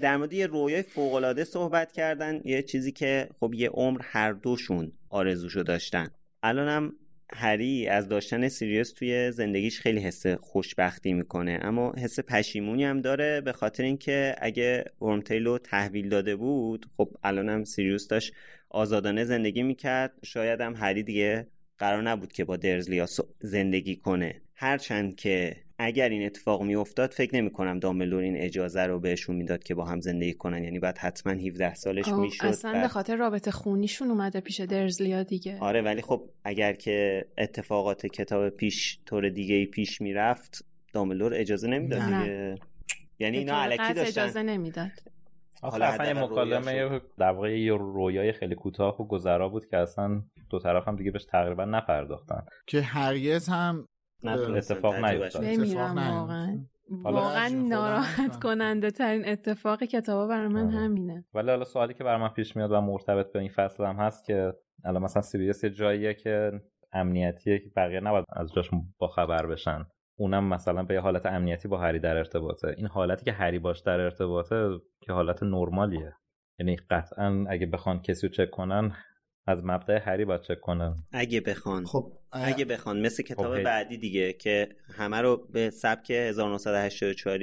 [0.00, 4.92] در مورد یه رویای فوق‌العاده صحبت کردن یه چیزی که خب یه عمر هر دوشون
[5.10, 6.08] آرزوشو داشتن.
[6.42, 6.92] الانم
[7.32, 11.58] هری از داشتن سیریوس توی زندگیش خیلی حس خوشبختی می‌کنه.
[11.62, 17.64] اما حس پشیمونی هم داره به خاطر اینکه اگه ورمتیلو تحویل داده بود خب الانم
[17.64, 18.32] سیریوس داشت
[18.70, 20.12] آزادانه زندگی می‌کرد.
[20.24, 21.46] شاید هم هری دیگه
[21.78, 23.06] قرار نبود که با درزلیا
[23.40, 24.40] زندگی کنه.
[24.54, 29.62] هرچند که اگر این اتفاق میافتاد فکر نمی کنم دامبلدور این اجازه رو بهشون می‌داد
[29.62, 30.64] که با هم زندگی کنن.
[30.64, 35.22] یعنی بعد حتما 17 سالش آه، می‌شد اصلا به خاطر رابطه خونیشون اومده پیش درزلیا
[35.22, 35.58] دیگه.
[35.60, 41.68] آره ولی خب اگر که اتفاقات کتاب پیش طور دیگه ای پیش می‌رفت دامبلدور اجازه
[41.68, 42.22] نمی‌داد نه.
[42.22, 42.54] دیگه.
[43.18, 44.22] یعنی اینا علکی داشتن.
[44.22, 44.90] اجازه نمی‌داد.
[45.62, 47.00] حالا اصلا یه مکالمه.
[47.18, 51.10] در واقع یه رویای خیلی کوتاه و گذرا بود که اصلا دو طرف هم دیگه
[51.10, 52.42] بهش تقریبا نپرداختن.
[52.66, 53.88] که هرگز هم
[54.24, 55.44] اتفاق نیفتاد.
[55.44, 56.58] نمیرم واقعا.
[56.90, 58.40] واقعا ناراحت.
[58.42, 60.76] کننده ترین اتفاق کتابا برای من آره.
[60.76, 61.24] همینه.
[61.34, 64.24] ولی حالا سوالی که برای من پیش میاد و مرتبط به این فصل هم هست
[64.24, 64.52] که
[64.84, 66.52] الان مثلا سیریوس یه جاییه که
[66.92, 69.84] امنیتیه که بقیه نباید از جاش با خبر بشن.
[70.18, 72.74] اونم مثلا به یه حالت امنیتی با هری در ارتباطه.
[72.76, 76.12] این حالتی که هری باش در ارتباطه که حالت نرمالیه.
[76.58, 78.92] یعنی قطعا اگه بخوان کسی رو چک کنن
[79.48, 83.64] از مبدع هری باید چک کنن اگه بخوان خب اگه بخوان مثل کتاب هی.
[83.64, 87.38] بعدی دیگه که همه رو به سبک 1984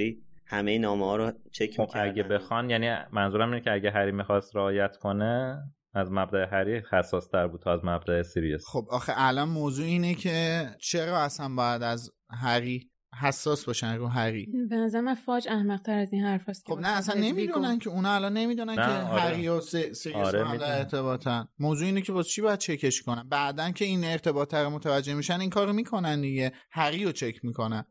[0.46, 2.08] همه نامه ها رو چک خب می‌کردن.
[2.08, 5.62] اگه بخوان یعنی منظورم اینه که اگه هری می‌خواست رعایت کنه
[5.94, 10.14] از مبدع هری حساس تر بود تا از مبدع سیریوس خب آخه الان موضوع اینه
[10.14, 15.98] که چرا اصلا باید از هری حساس باشن رو هری به نظر من فاج احمقتر
[15.98, 19.20] از این حرف هست خب نه اصلا نمی‌دونن که اونا الان نمی‌دونن که آره.
[19.22, 20.58] هری و س- سیریوس آره، با هم.
[20.62, 21.48] ارتباطن.
[21.58, 25.40] موضوع اینه که واسه چی باید چکش کنن؟ بعدن که این ارتباط رو متوجه میشن
[25.40, 26.52] این کارو می‌کنن دیگه.
[26.70, 27.84] هری رو چک می‌کنن.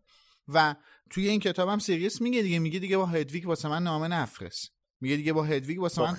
[0.48, 0.76] و
[1.10, 4.72] توی این کتاب هم سیریوس میگه دیگه میگه دیگه با هدویگ واسه من نامه نفرست.
[5.02, 6.18] میگه دیگه با هدویگ واسه با من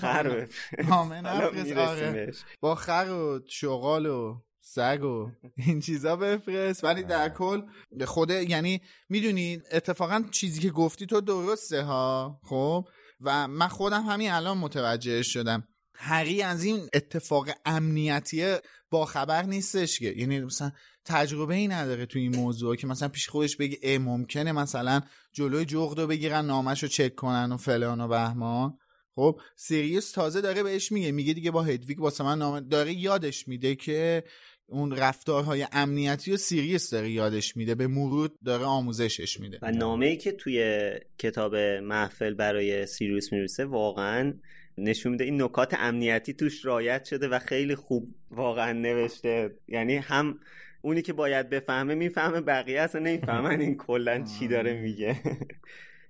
[0.88, 1.72] نامه- نفرست.
[1.76, 2.32] آره.
[2.60, 6.84] با خر و شغال و سگ و این چیزا بفرست.
[6.84, 7.62] ولی در کل
[8.04, 12.40] خود یعنی می‌دونی اتفاقا چیزی که گفتی تو درسته ها.
[12.44, 12.84] خب؟
[13.20, 15.68] و من خودم همین الان متوجه شدم.
[15.94, 18.56] هری از این اتفاق امنیتی
[18.90, 20.12] با خبر نیستش که.
[20.16, 20.72] یعنی مثلا
[21.04, 25.00] تجربه ای نداره تو این موضوع که مثلا پیش خودش بگه ای ممکنه مثلا
[25.32, 28.78] جلوی جغد رو بگیرن نامش رو چک کنن و فلان و بهمان.
[29.14, 31.12] خب؟ سیریوس تازه داره بهش میگه.
[31.12, 34.24] میگه دیگه با هدویگ واسه من نامه داره یادش میده که
[34.68, 39.58] اون رفتارهای امنیتی و سیریوس داره یادش میده به مرور داره آموزشش میده.
[39.62, 44.34] و نامه ای که توی کتاب محفل برای سیریوس می‌رسه واقعا
[44.78, 49.54] نشون میده این نکات امنیتی توش رایت شده و خیلی خوب واقعا نوشته.
[49.68, 50.38] یعنی هم
[50.82, 55.16] اونی که باید بفهمه می‌فهمه بقیه اصلا نمی‌فهمن این کلا چی داره میگه.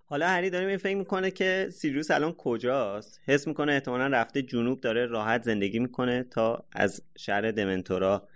[0.09, 4.81] حالا هری داره این فکر می‌کنه که سیریوس الان کجاست؟ حس می‌کنه احتمالا رفته جنوب
[4.81, 8.29] داره راحت زندگی می‌کنه تا از شهر دمنتورا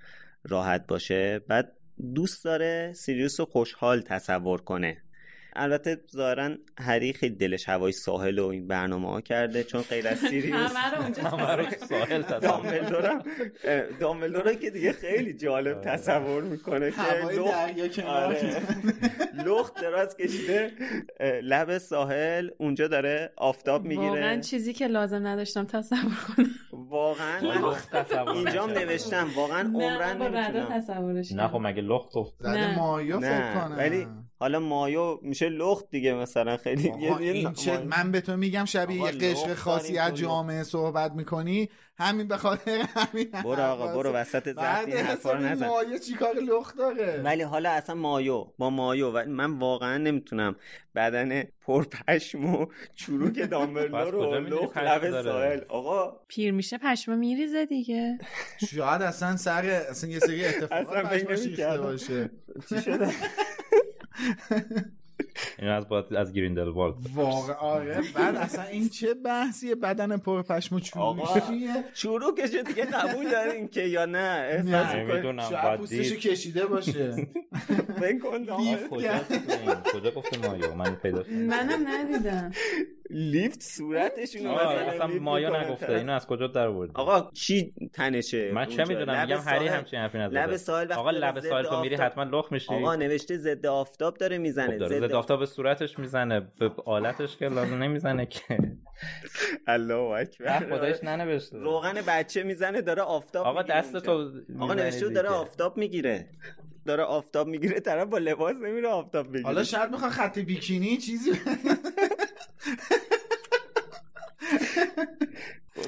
[0.44, 1.38] راحت باشه.
[1.48, 1.72] بعد
[2.14, 5.02] دوست داره سیریوس رو خوشحال تصور کنه.
[5.56, 10.18] البته ظاهرا هری خیلی دلش هوای ساحل و این برنامه ها کرده چون غیر از
[10.30, 10.72] سیریوس.
[11.88, 13.22] ساحل تصور دامبلدورم
[14.00, 16.96] دامبلدورم که دیگه خیلی جالب تصور می‌کنه که
[17.32, 18.62] لخت- آره.
[19.46, 20.70] لخت دراز کشیده
[21.42, 24.40] لب ساحل اونجا داره آفتاب واقعا می‌گیره.
[24.40, 25.98] چیزی که لازم نداشتم تصور
[26.36, 26.46] کنم.
[26.90, 27.38] واقعا
[28.32, 28.90] اینجام نکردم.
[28.90, 31.58] نوشتم واقعا عمرن نمی‌تونم تصورش نه خب.
[31.62, 32.78] مگه لخت گفت زده نه.
[32.78, 34.06] مایا فکر نه کنم ولی
[34.38, 37.78] حالا مایو میشه لخت دیگه مثلا خیلی این چه.
[37.78, 41.68] من به تو میگم شبیه یه قشر لخت خاصی از جامعه صحبت می‌کنی
[42.00, 45.66] همین به خاطر همین برو آقا برو وسط این حرفا نزن.
[45.66, 50.56] مایه چیکار لخت داره؟ ولی حالا اصلا مایو با مایو و من واقعا نمی‌تونم
[50.94, 55.60] بدن پرپشم و چروک دامبلدور رو لخت پشم لب؟ ساحل.
[55.68, 56.20] آقا.
[56.28, 58.18] پیر میشه پشمه میریزه دیگه.
[58.70, 61.58] شاید اصلا سر اصلا یه سری اتفاقات پشمش.
[61.78, 62.30] باشه.
[62.68, 63.10] چی شده؟
[65.58, 70.76] این از باید از گریندلوالد واقعا آره بعد اصلا این چه بحثیه بدن پر پشم
[70.76, 71.40] و آقا.
[71.40, 75.50] چروکیه چروکشو دیگه قبول دارین که یا نه احساس؟ نمی‌دونم.
[75.50, 76.14] شاید پوستشو.
[76.14, 77.28] کشیده باشه
[78.00, 78.88] فکر کن دامبلدور.
[78.88, 82.52] کجاست این؟ کجا گفته مایو من پیدا منم ندیدم
[83.12, 85.92] لیفت صورتشون مثلا مایا نگفته.
[85.92, 90.18] اینو از کجا در آوردی آقا چی تنشه من چه؟ می‌دونم میگم هری همچین حرفی
[90.18, 93.36] نزده لب ساحل آقا لب ضد ساحل تو میری آفتاب- حتما لخ میشی آقا نوشته
[93.38, 98.26] ضد آفتاب داره خب می‌زنه ضد آفتاب به صورتش می‌زنه به آلتش که لازم نمی‌زنه
[98.26, 98.58] که
[99.66, 103.96] الله اکبر خودش ننوشته روغن بچه می‌زنه داره آفتاب آقا دست.
[103.96, 105.28] تو آقا نوشته داره.
[105.28, 106.28] آفتاب می‌گیره
[106.86, 111.30] داره آفتاب می‌گیره طرف با لباس نمیره آفتاب بگیره حالا شاید می‌خوان خط بیکینی چیزی.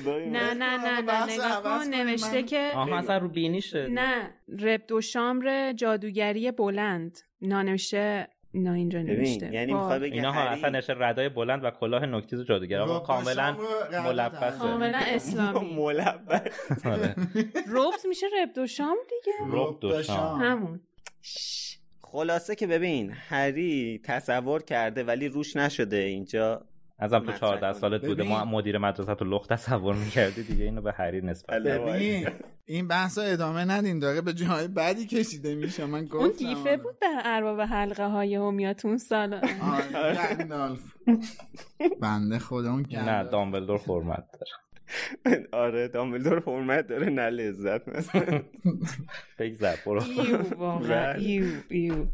[0.07, 1.95] نه نه نه نه نگاه کن.
[1.95, 4.31] نوشته که آها اصلا رو بینیشه نه
[4.61, 7.19] رب دو شامر جادوگری بلند.
[7.41, 9.47] نه نوشته نه اینجا نوشته.
[9.53, 9.75] یعنی
[10.13, 12.81] اینا ها اصلا نشه ردای بلند و کلاه نکتیز جادوگر.
[12.81, 13.57] آقا رب کاملا
[14.05, 14.59] ملبسه.
[14.59, 15.75] کاملا اسلامی.
[15.83, 16.87] ملبس.
[16.87, 17.15] آره.
[17.67, 19.33] روبز میشه رب دو شام دیگه.
[19.51, 20.41] رب دو شام.
[20.43, 20.81] همون.
[22.13, 26.65] خلاصه که ببین هری تصور کرده ولی روش نشده اینجا
[26.99, 27.73] ازم تو مطرح 14 کنه.
[27.73, 28.23] سالت بوده.
[28.23, 30.65] ما مدیر مدرسه تو لخت تصور می‌کردی دیگه.
[30.65, 31.79] اینو به هری نسبت بده.
[31.79, 32.29] ببین
[32.67, 33.99] این بحث ادامه ندین.
[33.99, 35.87] داره به جای بعدی کشیده میشه.
[35.87, 36.19] من گفتم.
[36.19, 40.95] اون گیفه بود بر ارباب حلقه های همیاتون سال گندالف.
[42.03, 43.25] بنده خدا اون نه.
[43.25, 44.62] دامبلدور حرمت داره.
[45.53, 48.43] آره دامبلدور حرمت داره نه لذت مثلا.
[49.39, 50.01] بگذر برو.
[50.89, 52.07] بله.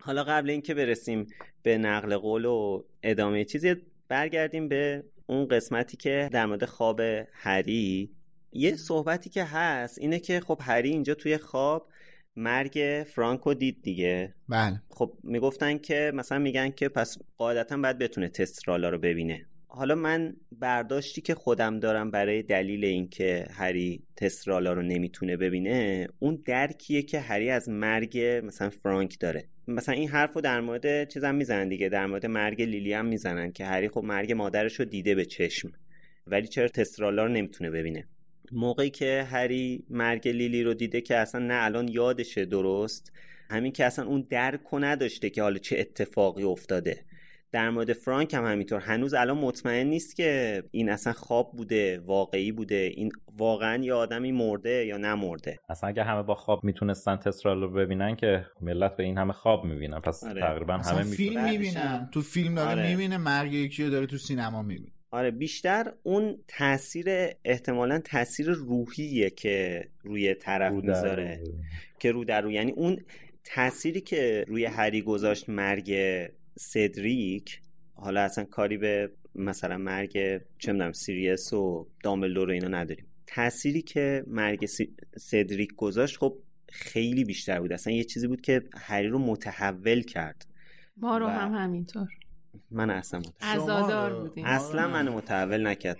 [0.00, 1.26] حالا قبل اینکه برسیم
[1.62, 3.76] به نقل قول و ادامه چیزی
[4.08, 7.00] برگردیم به اون قسمتی که در مورد خواب
[7.32, 8.10] هری.
[8.52, 11.88] یه صحبتی که هست اینه که خب هری اینجا توی خواب
[12.36, 14.34] مرگ فرانکو دید دیگه.
[14.48, 14.82] بله.
[14.90, 19.46] خب می‌گفتن که مثلا میگن که پس قاعدتا باید بتونه تسترالا رو ببینه.
[19.72, 26.42] حالا من برداشتی که خودم دارم برای دلیل اینکه هری تسترالا رو نمی‌تونه ببینه اون
[26.46, 29.44] درکیه که هری از مرگ مثلا فرانک داره.
[29.68, 33.52] مثلا این حرف رو در مورد چیزم می‌زنن دیگه در مورد مرگ لیلی هم می‌زنن
[33.52, 35.72] که هری خب مرگ مادرش رو دیده به چشم.
[36.26, 38.04] ولی چرا تسترالا رو نمی‌تونه ببینه؟
[38.52, 43.12] موقعی که هری مرگ لیلی رو دیده که اصلا نه الان یادشه درست
[43.50, 47.04] همین که اصلا اون درک نداشته که حالا چه اتفاقی افتاده.
[47.52, 48.80] در مورد فرانک هم همینطور.
[48.80, 52.90] هنوز الان مطمئن نیست که این اصلا خواب بوده واقعی بوده.
[52.94, 55.58] این واقعا یه آدمی مرده یا نمرده.
[55.68, 59.64] اصلا اگه همه با خواب می‌تونستن تسرال رو ببینن که ملت به این همه خواب
[59.64, 60.00] می‌بینن.
[60.00, 60.40] پس آره.
[60.40, 62.08] تقریبا همه فیلم می‌بینن.
[62.12, 62.90] تو فیلم داره آره.
[62.90, 64.92] می‌بینه مرگ یکی رو داره تو سینما می‌بینه.
[65.10, 67.06] آره بیشتر اون تاثیر
[67.44, 71.40] احتمالا تاثیر روحیه که روی طرف می‌ذاره.
[71.98, 73.00] که رو در رو یعنی اون
[73.44, 75.94] تأثیری که روی هری گذاشت مرگ
[76.60, 77.60] سدریک
[77.94, 80.12] حالا اصلا کاری به مثلا مرگ
[80.58, 83.06] چه می‌دونم سیریس و دامبلدور و اینا نداریم.
[83.26, 84.66] تأثیری که مرگ
[85.16, 87.72] سدریک گذاشت خب خیلی بیشتر بود.
[87.72, 90.46] اصلا یه چیزی بود که هری رو متحول کرد.
[90.96, 92.08] ما رو هم همینطور.
[92.70, 94.20] من اصلا متحول.
[94.20, 94.44] بودیم.
[94.44, 95.98] اصلا من متحول نکرد.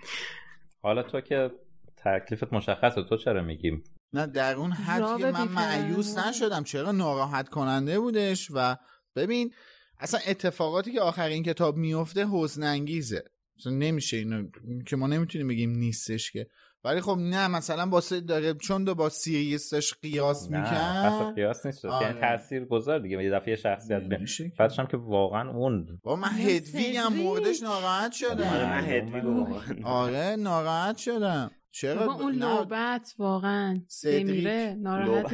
[0.82, 1.50] حالا تو که
[1.96, 6.64] تکلیفت مشخصه تو چرا میگیم؟ نه در اون حد که من معیوس نشدم.
[6.64, 8.76] چرا ناراحت کننده بودش؟ و
[9.16, 9.52] ببین
[10.00, 13.24] اصلا اتفاقاتی که آخر این کتاب میفته حزن انگیزه
[13.66, 14.48] نمیشه اینو
[14.86, 16.46] که ما نمی‌تونیم بگیم نیستش که.
[16.84, 21.84] ولی خب نه مثلا باسه داره چون دو با سیریس داشت قیاس میکن قیاس نیست.
[21.84, 22.20] یعنی آره.
[22.20, 23.24] تاثیر گذار دیگه.
[23.24, 24.26] یه دفعه شخصیت بین
[24.58, 26.00] بعدش هم که واقعا اون.
[26.02, 28.44] با من هدویگ هم موردش ناراحت شدم.
[28.44, 31.50] آره من هدویگ آره ناراحت شدم.
[31.72, 35.32] چرا اون لوبت واقعا بمیره ناراحت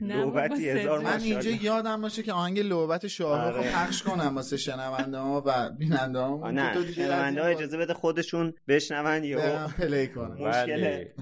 [0.00, 5.18] لوبتی هزار من اینجا یادم باشه که آهنگ لوبت شاه رو پخش کنم واسه شنونده
[5.18, 6.50] ها و بیننده ها.
[6.50, 11.14] نه شنونده ها اجازه بده خودشون بشنون یا پلی کنن مشکله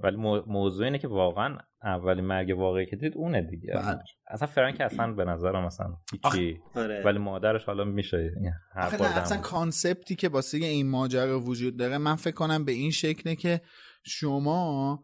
[0.00, 3.74] ولی موضوع اینه که واقعا اولین مرگ واقعی که دید اونه دیگه.
[3.74, 3.98] بله.
[4.26, 7.02] اصلا فرانک اصلا به نظرم مثلا هیچی آره.
[7.04, 8.32] ولی مادرش حالا میشه
[8.74, 13.60] اصلا کانسپتی که واسه این ماجرا وجود داره من فکر کنم به این شکله که
[14.04, 15.00] شما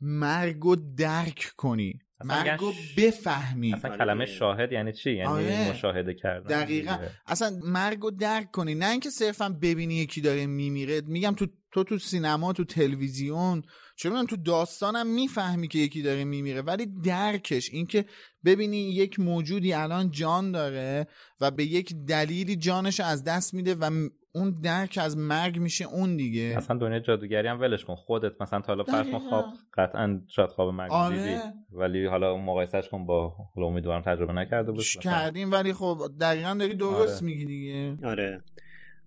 [0.00, 3.74] مرگ و درک کنی مرگ و بفهمی.
[3.74, 5.70] اصلا کلمه شاهد یعنی چی؟ یعنی آره.
[5.70, 6.96] مشاهده کردن دقیقا.
[7.26, 11.00] اصلا مرگ و درک کنی نه اینکه صرفا ببینی یکی داره میمیره.
[11.06, 13.62] میگم تو تو تو سینما تو تلویزیون
[13.96, 16.62] چون تو داستانم می‌فهمی که یکی داره میمیره.
[16.62, 18.04] ولی درکش اینکه
[18.44, 21.06] ببینی یک موجودی الان جان داره
[21.40, 26.16] و به یک دلیلی جانش از دست میده و اون درک از مرگ میشه اون
[26.16, 26.54] دیگه.
[26.56, 27.94] اصلا دنیا جادوگری هم ولش کن.
[27.94, 31.16] خودت مثلا تا حالا فرض خواب قطعا شاید خواب مرگ آره.
[31.16, 31.40] دیدی.
[31.72, 34.98] ولی حالا اون مقایسهش کن با حالا امیدوارم تجربه نکرده باشی.
[34.98, 37.24] کردیم ولی خب دقیقا داری درست آره.
[37.24, 37.96] میگی دیگه.
[38.08, 38.42] آره.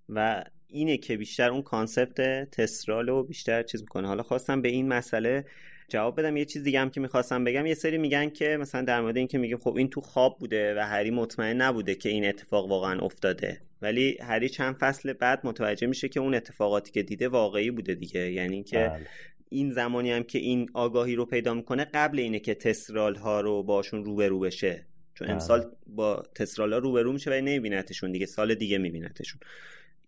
[0.10, 4.08] و اینه که بیشتر اون کانسپت تسرال رو بیشتر چیز می‌کنه.
[4.08, 5.46] حالا خواستم به این مسئله
[5.90, 6.38] جواب بدم.
[6.38, 9.28] یه چیز دیگه هم که می‌خواستم بگم یه سری میگن که مثلا در مورد این
[9.28, 13.00] که میگیم خب این تو خواب بوده و هری مطمئن نبوده که این اتفاق واقعا
[13.00, 13.62] افتاده.
[13.82, 18.32] ولی هری چند فصل بعد متوجه میشه که اون اتفاقاتی که دیده واقعی بوده دیگه.
[18.32, 19.08] یعنی که بله.
[19.50, 23.64] این زمانی هم که این آگاهی رو پیدا می‌کنه قبل اینه که تسرال ها رو
[23.64, 24.86] باشون روبرو بشه.
[25.14, 25.70] چون امسال بله.
[25.88, 28.26] با تسرال ها روبرو میشه و نمیبینتشون دیگه.
[28.26, 29.40] سال دیگه میبینتشون.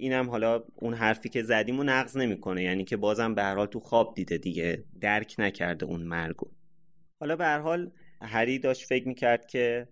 [0.02, 2.64] اینم حالا اون حرفی که زدیم و نقض نمی‌کنه.
[2.64, 4.84] یعنی که بازم به هر حال تو خواب دیده دیگه.
[5.02, 6.48] درک نکرده اون مرگو.
[7.20, 9.88] حالا به هر حال هری داشت فکر می‌کرد که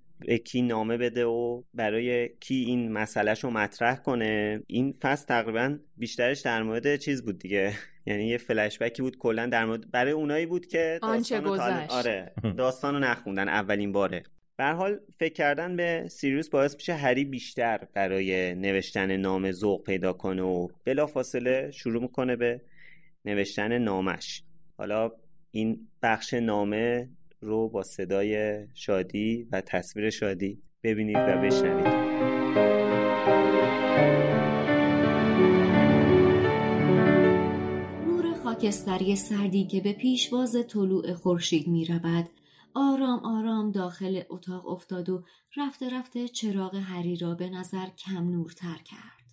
[0.46, 4.63] کی نامه بده و برای کی این مسئلهش رو مطرح کنه.
[4.67, 7.74] این فصل تقریبا بیشترش در مورد چیز بود دیگه.
[8.08, 12.32] یعنی یه فلشبکی بود کلا در مورد برای اونایی بود که داستان آره.
[12.58, 14.24] داستان رو نخوندن اولین باره.
[14.58, 20.13] به حال فکر کردن به سیریوس باعث میشه هری بیشتر برای نوشتن نام ذوق پیدا
[20.13, 22.62] کنه و بلافاصله شروع می‌کنه به
[23.26, 24.43] نوشتن نامش.
[24.78, 25.12] حالا
[25.52, 27.10] این بخش نامه
[27.41, 31.88] رو با صدای شادی و تصویر شادی ببینید و بشنوید.
[38.06, 42.30] نور خاکستری سردی که به پیشواز طلوع خورشید می رود
[42.80, 45.24] آرام آرام داخل اتاق افتاد و
[45.58, 49.28] رفته رفته چراغ هری را به نظر کم نورتر کرد.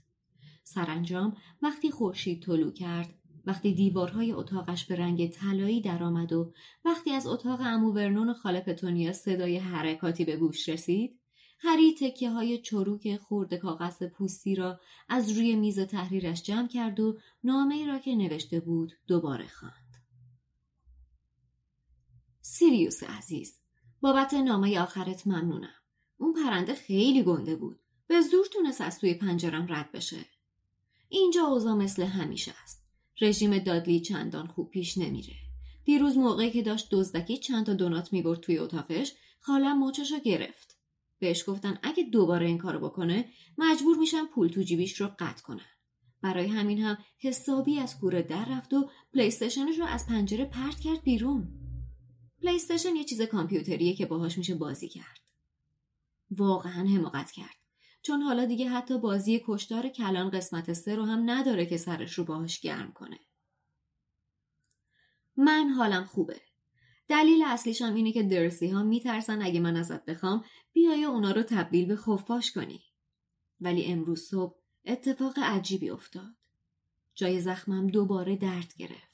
[0.64, 3.14] سرانجام وقتی خورشید طلوع کرد
[3.46, 6.52] وقتی دیوارهای اتاقش به رنگ طلایی درآمد و
[6.84, 11.20] وقتی از اتاق امو ورنون خاله پتونیا صدای حرکاتی به گوش رسید
[11.58, 17.18] هری تکیه های چروک خورد کاغذ پوستی را از روی میز تحریرش جمع کرد و
[17.44, 19.83] نامه ای را که نوشته بود دوباره خواند.
[22.46, 23.58] سیریوس عزیز.
[24.00, 25.74] بابت نامه آخرت ممنونم.
[26.16, 27.80] اون پرنده خیلی گنده بود.
[28.06, 30.24] به زور تونست از توی پنجرم رد بشه.
[31.08, 32.84] اینجا اوضاع مثل همیشه است.
[33.20, 35.34] رژیم دادلی چندان خوب پیش نمیره.
[35.84, 40.78] دیروز موقعی که داشت دزدکی چند تا دونات می‌برد توی اتاقش خالم موچشو گرفت.
[41.18, 43.28] بهش گفتن اگه دوباره این کارو بکنه
[43.58, 45.70] مجبور میشن پول تو جیبیش رو قطع کنن.
[46.22, 51.02] برای همین هم حسابی از کوره در رفت و پلیستشنش رو از پنجره پرت کرد
[51.02, 51.63] بیرون.
[52.44, 55.20] پلیستشن یه چیز کامپیوتریه که باهاش میشه بازی کرد.
[56.30, 57.56] واقعا حماقت کرد.
[58.02, 62.24] چون حالا دیگه حتی بازی کشتار کلان قسمت سه رو هم نداره که سرش رو
[62.24, 63.18] باهاش گرم کنه.
[65.36, 66.40] من حالم خوبه.
[67.08, 71.42] دلیل اصلیش هم اینه که درسی ها میترسن اگه من ازت بخوام بیای اونا رو
[71.42, 72.80] تبدیل به خفاش کنی.
[73.60, 76.34] ولی امروز صبح اتفاق عجیبی افتاد.
[77.14, 79.13] جای زخمم دوباره درد گرفت.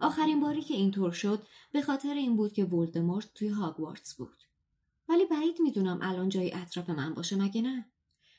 [0.00, 4.42] آخرین باری که اینطور شد به خاطر این بود که ولدمورت توی هاگوارتس بود.
[5.08, 7.86] ولی بعید می‌دونم الان جای اطراف من باشه مگه نه؟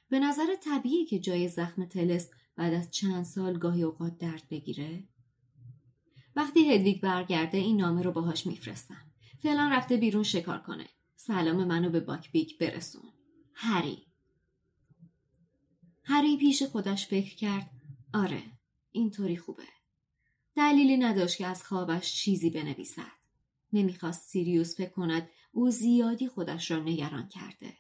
[0.10, 5.04] به نظر طبیعی که جای زخم تلس بعد از چند سال گاهی اوقات درد بگیره.
[6.36, 9.12] وقتی هدویگ برگرده این نامه رو باهاش میفرستم.
[9.44, 10.86] فعلا رفته بیرون شکار کنه.
[11.16, 13.12] سلام منو به باکبیک برسون.
[13.54, 14.04] هری.
[16.04, 17.70] هری پیش خودش فکر کرد.
[18.14, 18.44] آره
[18.92, 19.77] اینطوری خوبه.
[20.58, 23.02] دلیلی نداشت که از خوابش چیزی بنویسد.
[23.74, 27.74] نمی‌خواست سیریوس فکر کند او زیادی خودش را نگران کرده.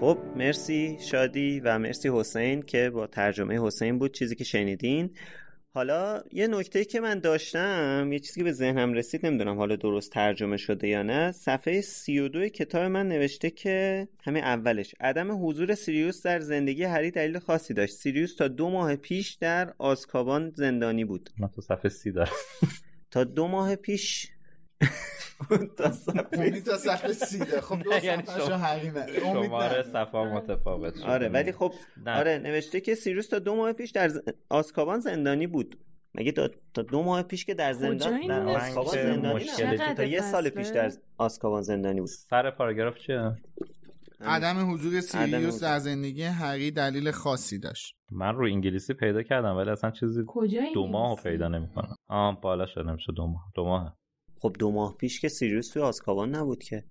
[0.00, 5.10] خب مرسی شادی و مرسی حسین که با ترجمه حسین بود چیزی که شنیدین.
[5.76, 10.12] حالا یه نکته که من داشتم یه چیزی که به ذهنم رسید نمی‌دونم حالا درست
[10.12, 16.22] ترجمه شده یا نه صفحه 32 کتاب من نوشته که همه اولش عدم حضور سیریوس
[16.22, 17.94] در زندگی هری دلیل خاصی داشت.
[17.94, 21.30] سیریوس تا دو ماه پیش در آسکابان زندانی بود.
[21.38, 22.32] من تو صفحه سی دارم.
[23.10, 24.28] تا دو ماه پیش
[25.78, 27.60] تا صفحه سیده.
[27.60, 28.22] خب دو یعنی
[29.20, 31.72] شماره صفحه متفاوت آره ولی خب
[32.06, 34.10] آره نوشته که سیروس تا دو ماه پیش در
[34.48, 35.78] آسکابان زندانی بود.
[36.14, 36.32] مگه
[36.74, 39.44] تا دو ماه پیش که در زندان در آسکابان زندانی
[39.96, 42.08] تا یه سال پیش در آسکابان زندانی بود.
[42.08, 43.36] سر پاراگراف چیه؟
[44.20, 47.94] عدم حضور سیریوس در زندگی هری دلیل خاصی داشت.
[48.10, 50.24] من رو انگلیسی پیدا کردم ولی اصلا چیزی
[50.74, 51.96] دو ماه پیدا نمی‌کنم.
[52.08, 53.42] آه بالا شده نمیشه دو ماه.
[53.54, 53.96] دو ماه
[54.44, 56.84] خب دو ماه پیش که سیریوس توی آسکابان نبود که.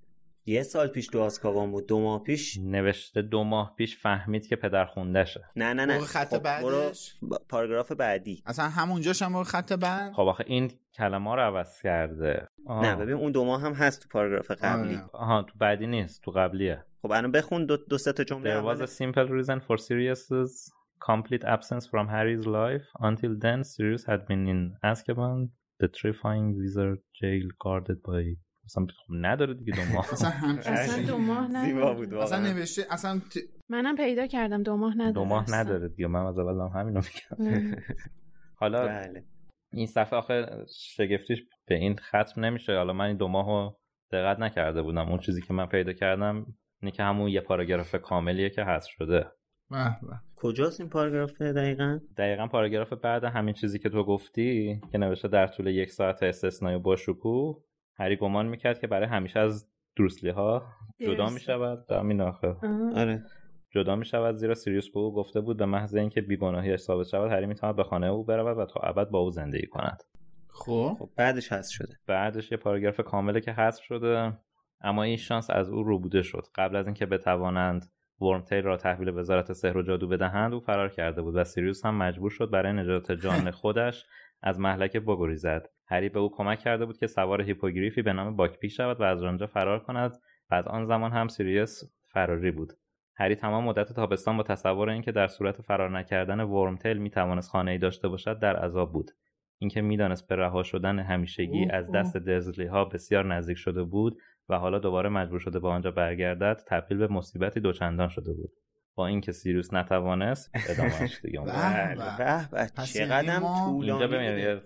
[0.45, 2.57] یه سال پیش تو آسکابان بود دو ماه پیش.
[2.57, 5.99] نوشته دو ماه پیش فهمید که پدر خوندشه نه نه نه.
[5.99, 7.15] خط خب بعدش؟
[7.49, 8.43] پاراگراف بعدی.
[8.45, 12.47] اصلا همونجاش هم خط بعد؟ خب آخه این کلمه رو عوض کرده.
[12.65, 12.85] آه.
[12.85, 14.99] نه ببین اون دو ماه هم هست تو پاراگراف قبلی.
[15.13, 16.85] آها تو بعدی نیست تو قبلیه.
[17.01, 20.71] خب الان بخون دو, دو سه تا جمله There was a simple reason for Sirius's
[21.11, 22.85] complete absence from Harry's life.
[22.99, 25.49] Until then Sirius had been in Azkaban
[25.83, 28.23] the terrifying wizard jail guarded by
[28.65, 30.13] اصلا نداره دیگه دو ماه.
[30.13, 30.29] اصلا
[30.65, 33.37] اصلا دو ماه زیبا بود اصلا نوشته اصلا ت...
[33.69, 37.01] منم پیدا کردم دو ماه نداره دو ماه نداره دیگه من از اول هم همینو
[37.39, 37.75] میگم.
[38.61, 39.25] حالا بله.
[39.73, 40.65] این صفحه آخه
[40.95, 42.77] شگفتیش به این ختم نمیشه.
[42.77, 43.71] حالا من این دو ماهو
[44.11, 45.09] دقت نکرده بودم.
[45.09, 46.45] اون چیزی که من پیدا کردم
[46.81, 49.25] اینه که همون یه پاراگراف کاملیه که هست شده.
[49.73, 50.19] به به.
[50.35, 55.47] کجاست این پاراگراف دقیقا؟ دقیقا پاراگراف بعد همین چیزی که تو گفتی که نوشته در
[55.47, 57.63] طول یک ساعت استثنایی با شکوه
[57.95, 60.65] هری گمان می‌کرد که برای همیشه از دروسلی ها
[60.99, 61.91] جدا می‌شود.
[61.91, 62.55] همین آخه
[62.95, 63.23] آره.
[63.71, 67.31] جدا می شود زیرا سیریوس به او گفته بود به محض اینکه بیگناهیش ثابت شود
[67.31, 70.03] هری می‌تواند به خانه او برود و تا ابد با او زندگی کند.
[70.47, 70.95] خب.
[70.99, 71.95] خب بعدش هست شده.
[72.07, 74.37] بعدش یه پاراگراف کامله که حذف شده
[74.81, 76.45] اما این شانس از او روبوده شد.
[76.55, 77.85] قبل از اینکه بتوانند
[78.21, 81.97] ورمتیل را تحویل وزارت سحر و جادو بدهند او فرار کرده بود و سیریوس هم
[81.97, 84.05] مجبور شد برای نجات جان خودش
[84.41, 85.69] از مهلکه بگریزد.
[85.87, 89.23] هری به او کمک کرده بود که سوار هیپوگریفی به نام باکبیک شود و از
[89.23, 90.11] آنجا فرار کند
[90.51, 91.81] و از آن زمان هم سیریوس
[92.13, 92.73] فراری بود.
[93.15, 97.77] هری تمام مدت تابستان با تصور اینکه در صورت فرار نکردن ورمتیل می‌توانست خانه ای
[97.77, 99.11] داشته باشد در عذاب بود.
[99.59, 104.17] اینکه می‌دانست به رها شدن همیشگی از دست دورسلی ها بسیار نزدیک شده بود
[104.49, 108.51] و حالا دوباره مجبور شده به آنجا برگردد تبدیل به مصیبتی دوچندان شده بود.
[108.95, 113.43] با اینکه سیریوس نتوانست ادامهش دیگه به به چقدر
[113.81, 114.61] اینجا ببینید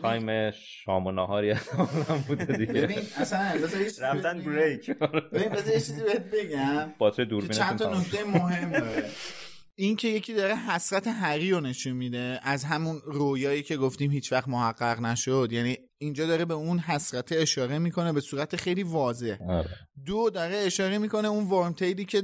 [0.00, 2.72] تایم شام و نهاری هم بوده دیگه.
[2.72, 3.38] ببین اصلا
[4.08, 4.90] رفتن break.
[4.90, 6.92] ببین بذار یه چیزی بهت بگم.
[6.98, 9.04] باتری دوربینتون چند تا نکته مهم داره
[9.74, 14.32] این که یکی داره حسرت هری رو نشون میده از همون رویایی که گفتیم هیچ
[14.32, 15.48] وقت محقق نشد.
[15.52, 19.36] یعنی اینجا داره به اون حسرت اشاره می‌کنه به صورت خیلی واضح.
[19.48, 19.68] آره.
[20.06, 22.22] دو داره اشاره می‌کنه اون ورمتیلی که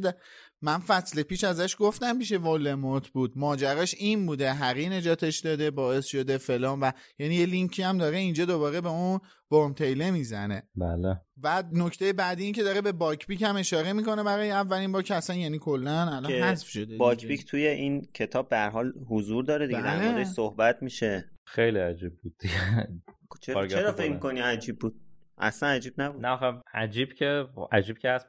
[0.62, 3.32] من فصل پیش ازش گفتم پیش ولدمورت بود.
[3.36, 8.16] ماجراش این بوده هری نجاتش داده باعث شده فلان و یعنی یه لینکی هم داره
[8.16, 9.20] اینجا دوباره به اون
[9.50, 10.62] ورمتیله می‌زنه.
[10.76, 11.20] بله.
[11.36, 15.14] بعد نکته بعدی این که داره به باکپیک هم اشاره می‌کنه برای اولین بار که
[15.14, 19.82] اصلا یعنی کلا الان حذف شده باکپیک توی این کتاب به حال حضور داره دیگه
[19.82, 21.30] در موردش صحبت میشه.
[21.46, 22.34] خیلی عجیب بود.
[23.40, 25.00] چرا, چرا فکر کنی عجیب بود؟
[25.38, 26.26] اصلا عجیب نبود.
[26.26, 28.26] نه آخه عجیب که عجیب که هست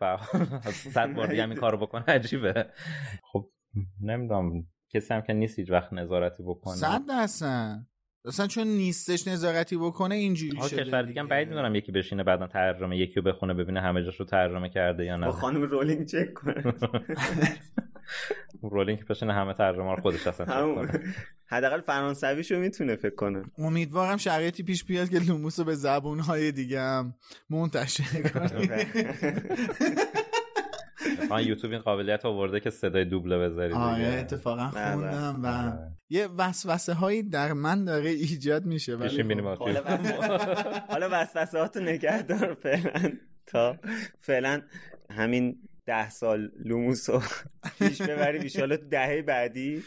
[0.94, 2.66] صد بار دیگه همین کارو بکنه عجیبه.
[3.24, 3.50] خب
[4.02, 6.76] نمی‌دونم کسی هم که نیست هیچ وقت نظارتی بکنه.
[6.76, 7.86] صد درصد.
[8.26, 12.98] اصلا چون نیستش نظارتی بکنه اینجوری شده کشور دیگه بعید می‌دونم یکی بشینه بعدا ترجمه
[12.98, 16.64] یکی رو بخونه ببینه همه جاشو ترجمه کرده یا با نه خانم رولینگ چک کنه.
[18.62, 20.76] رولینگ بشینه همه ترجمه رو خودش اصلا.
[20.76, 21.00] کنه.
[21.46, 26.82] حداقل فرانسویشو می‌تونه فکر کنه امیدوارم شرایطی پیش بیاد که لوموس رو به زبونهای دیگه
[26.82, 27.14] هم
[27.50, 28.72] منتشر کنیم
[31.20, 34.04] اتفاقا یوتیوب این قابلیت آورده که صدای دوبله بذاری آره.
[34.06, 34.92] اتفاقا بله.
[34.92, 35.92] خوندم و آره.
[36.10, 39.62] یه وسوسه هایی در من داره ایجاد میشه ولی خب.
[39.62, 39.82] حالا
[41.10, 43.12] وسوسه- وسوسهاتو نگه دار فعلا
[43.48, 43.78] تا
[44.20, 44.62] فعلا
[45.12, 45.56] همین
[45.90, 47.22] ده سال لوموس رو
[47.80, 49.84] پیش ببریم ایشالا تو دهه بعدی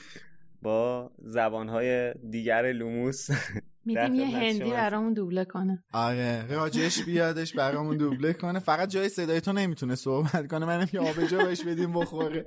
[0.63, 3.27] با زبانهای دیگر لوموس
[3.87, 5.85] میگیم یه هندی برامون دوبله کنه.
[5.93, 8.59] آره راجش بیادش برامون دوبله کنه.
[8.59, 10.67] فقط جای صدای تو نمی‌تونه صحبت کنه.
[10.67, 12.47] منم یه آبجو بهش بدیم بخوره.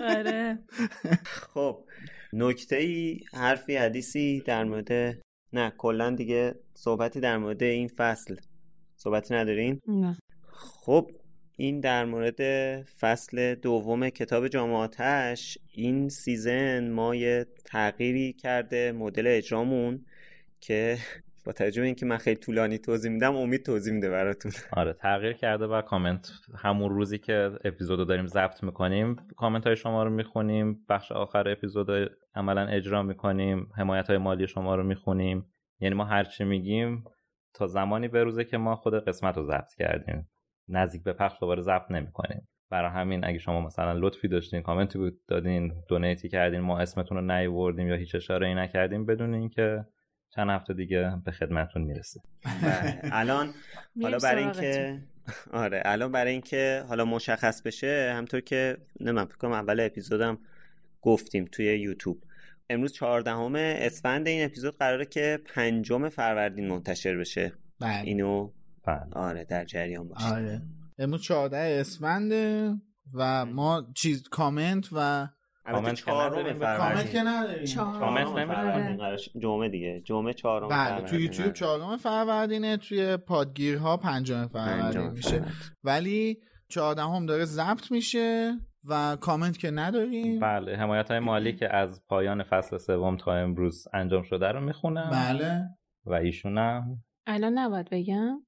[0.00, 0.58] آره.
[1.54, 1.84] خب
[2.32, 5.18] نکته ای حرفی حدیثی در مورد
[5.52, 8.36] نه کلا دیگه صحبتی در مورد این فصل.
[8.96, 10.16] صحبتی ندارین؟ نه.
[10.52, 11.10] خب
[11.60, 12.40] این در مورد
[12.82, 20.04] فصل دوم کتاب جام آتش این season ما یه تغییری کرده مدل اجرامون
[20.60, 20.98] که
[21.44, 24.52] با توجه به اینکه من خیلی طولانی توضیح میدم امید توضیح میده براتون.
[24.72, 30.02] آره تغییر کرده و کامنت همون روزی که اپیزودو داریم ضبط می‌کنیم کامنت های شما
[30.02, 35.46] رو می‌خونیم بخش آخر اپیزود عملا اجرا می‌کنیم حمایت های مالی شما رو می‌خونیم.
[35.80, 37.04] یعنی ما هرچی میگیم
[37.54, 40.28] تا زمانی به روزه که ما خود قسمت رو ضبط کردیم.
[40.68, 45.20] نزدیک به پخش دوباره ضبط نمی‌کنیم برای همین اگه شما مثلا لطفی داشتین کامنتی بود
[45.28, 49.84] دادین دونیتی کردین ما اسمتون رو نیوردیم یا هیچ اشاره ای نکردیم بدون اینکه
[50.34, 52.20] چند هفته دیگه به خدمتتون می‌رسه
[52.62, 53.00] بله.
[53.12, 53.54] الان
[54.02, 54.44] حالا برای.
[54.44, 54.98] اینکه
[55.52, 60.38] آره الان برای اینکه حالا مشخص بشه همطور که نمی‌دونم فکر کنم اول اپیزودم
[61.02, 62.24] گفتیم توی یوتیوب
[62.70, 63.30] امروز 14
[63.86, 68.50] اسفند این اپیزود قراره که پنجم فروردین منتشر بشه بله اینو
[68.88, 69.14] بله.
[69.24, 70.62] آره در جریان باشید آره.
[70.98, 72.74] امروز 14 اسفنده
[73.14, 75.28] و ما چیز کامنت و
[75.72, 77.64] کامنت که چهارم نداریم، کامنت که نداریم.
[77.64, 78.24] چهارم.
[78.24, 80.00] کامنت ش- جمعه دیگه.
[80.04, 81.16] جمعه چهارم بله تو.
[81.20, 85.44] یوتیوب چهارم فروردینه توی پادگیرها پنجم فروردین میشه.
[85.84, 88.52] ولی چهاردهم داره ضبط میشه
[88.84, 90.40] و کامنت که نداریم.
[90.40, 95.10] بله حمایت های مالی که از پایان فصل سوم تا امروز انجام شده رو می‌خونم.
[95.10, 95.62] بله.
[96.06, 97.02] و ایشونم.
[97.26, 98.40] الان نباید بگم.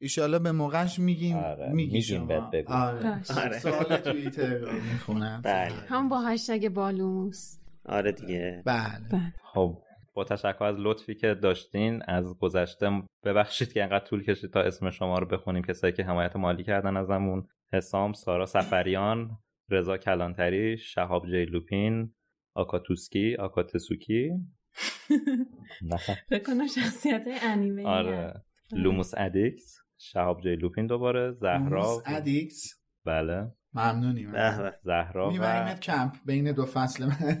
[0.00, 2.72] ایشالله به موقعش میگیم آره، میگی میگیم بهت بگو.
[2.72, 3.22] آره.
[3.36, 3.58] آره.
[3.58, 5.40] سوال توییتر رو می‌خونم.
[5.44, 5.72] بله.
[5.88, 7.58] هم با هشتگ بالوموس.
[7.84, 8.62] آره دیگه.
[8.66, 9.08] بله.
[9.12, 9.32] بله.
[9.52, 9.78] خب
[10.14, 14.90] با تشکر از لطفی که داشتین از گذشته ببخشید که انقدر طول کشید تا اسم
[14.90, 15.62] شما رو بخونیم.
[15.62, 19.30] کسایی که حمایت مالی کردن ازمون حسام سارا سفریان
[19.70, 22.14] رضا کلانتری شهاب جیلوپین
[22.54, 24.30] آکاتوسکی آکاتسوکی.
[26.30, 28.44] فکر کنم شخصیت انیمه آره.
[28.72, 29.77] لوموس ادیکس.
[29.98, 32.82] شهاب جیلوپین دوباره زهرا ادیکس.
[33.04, 33.52] بله.
[33.74, 34.32] ممنونیم.
[34.32, 34.74] به به.
[34.82, 37.40] زهرا و کمپ بین دو فصل من.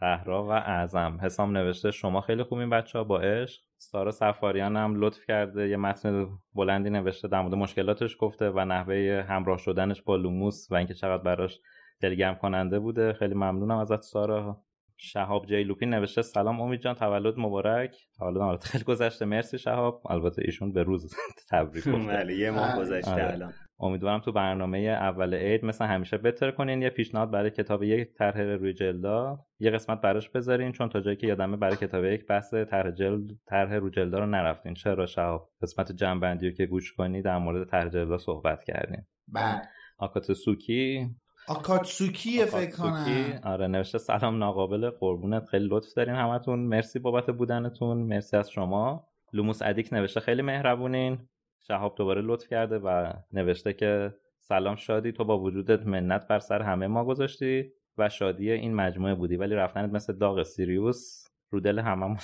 [0.00, 1.18] زهرا و اعظم.
[1.22, 3.60] حسام نوشته شما خیلی خوبین بچه ها با عشق.
[3.78, 9.24] سارا سفاریان هم لطف کرده یه متن بلندی نوشته در مورد مشکلاتش گفته و نحوه
[9.28, 11.60] همراه شدنش با لوموس و اینکه چقدر براش
[12.00, 13.12] دلگرم کننده بوده.
[13.12, 14.64] خیلی ممنونم ازت سارا.
[15.02, 17.96] شهاب جیلوپین نوشته سلام امید جان تولد مبارک.
[18.18, 20.02] تولد خیلی گذشته مرسی شهاب.
[20.10, 21.14] البته ایشون به روز
[21.50, 22.80] تبریک بله یه ماه بله.
[22.80, 23.32] گذشته آره.
[23.32, 23.52] الان.
[23.80, 26.82] امیدوارم تو برنامه اول عید مثل همیشه بهتر کنین.
[26.82, 31.16] یه پیشنهاد برای کتاب یک طرح روی جلدا یه قسمت براش بذارین چون تا جایی
[31.16, 34.74] که یادمه برای کتاب یک بحث طرح جلد طرح رو جلدا رو نرفتین.
[34.74, 39.06] چرا شهاب؟ قسمت جنبندی رو که گوش کنی در مورد طرح جلدا صحبت کردیم.
[39.28, 39.62] بله.
[39.98, 41.08] آکاتسوکی.
[41.48, 43.40] آکاتسوکیه فکر آکاتسوکی، کنم.
[43.44, 45.46] آره نوشته سلام ناقابل قربونت.
[45.46, 46.58] خیلی لطف دارین همتون.
[46.58, 47.98] مرسی بابت بودنتون.
[47.98, 49.08] مرسی از شما.
[49.32, 51.28] لوموس addict نوشته خیلی مهربونین.
[51.60, 56.62] شهاب دوباره لطف کرده و نوشته که سلام شادی تو با وجودت منت بر سر
[56.62, 61.78] همه ما گذاشتی و شادی این مجموعه بودی ولی رفتنت مثل داغ سیریوس رو دل
[61.78, 62.18] هممون.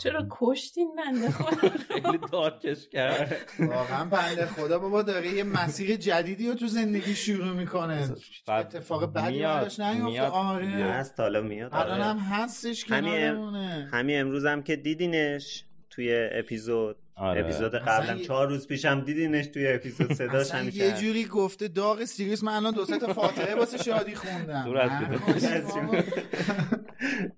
[0.00, 3.36] چرا کشتین بنده خدا خیلی dark ش کرد.
[3.58, 8.08] واقعا بنده خدا بابا داره یه مسیر جدیدی رو تو زندگی شروع می‌کنه.
[8.48, 10.22] اتفاق بدی براش نیفته.
[10.22, 10.66] آره.
[10.66, 11.70] هست حالا میاد.
[11.74, 12.04] الان آره.
[12.04, 13.88] هم هستش همین کنارمونه.
[13.92, 17.40] همین امروز هم که دیدینش توی اپیزود آره.
[17.40, 20.92] اپیزود قبلم مثلا چهار روز پیشم دیدینش توی اپیزود صداش همیشه یه.
[20.92, 24.90] جوری گفته داغ سیریوس من الان دو سه تا فاتحه واسه شادی خوندم دور از
[24.90, 25.16] من دیده.
[25.18, 26.04] خوشم.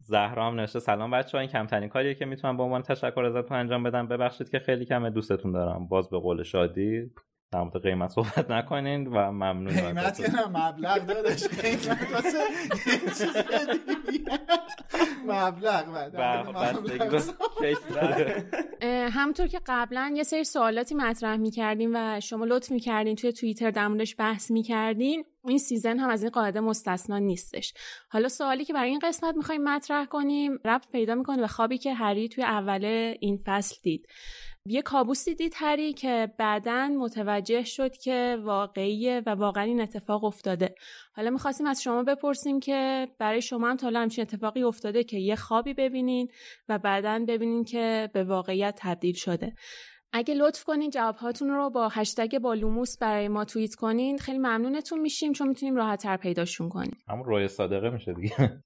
[0.01, 4.09] زهرام نوشته سلام بچه این کمترین کاریه که می‌تونم به عنوان تشکر ازتون انجام بدم
[4.09, 7.11] ببخشید که خیلی کمه دوستتون دارم باز به قول شادی
[7.53, 11.49] در مورد قیمت صحبت نکنین و ممنون قیمت نه؟ مبلغ داداش.
[11.49, 12.39] قیمت واسه
[14.05, 14.29] یه.
[15.27, 15.89] مبلغ
[19.11, 23.89] همونطور که قبلا یه سری سوالاتی مطرح می‌کردیم و شما لطف می‌کردین توی توییتر در
[23.89, 27.75] موردش بحث می‌کردین این سیزن هم از این قاعده مستثنا نیستش.
[28.09, 31.95] حالا سوالی که برای این قسمت می‌خوایم مطرح کنیم ربط پیدا می‌کنه به خوابی که
[31.95, 32.85] هری توی اول
[33.21, 34.09] این فصل دید.
[34.69, 40.75] یه کابوسی دید هری که بعدا متوجه شد که واقعیه و واقعا این اتفاق افتاده.
[41.13, 45.19] حالا می‌خواستیم از شما بپرسیم که برای شما هم تا حالا همچین اتفاقی افتاده که
[45.19, 46.29] یه خوابی ببینین
[46.69, 49.55] و بعدا ببینین که به واقعیت تبدیل شده.
[50.13, 54.19] اگه لطف کنین جوابهاتون رو با هشتگ بالوموس برای ما توییت کنین.
[54.19, 56.99] خیلی ممنونتون میشیم چون می‌تونیم راحتتر پیداشون کنیم.
[57.09, 58.63] همون رویا صادقه میشه دیگه؟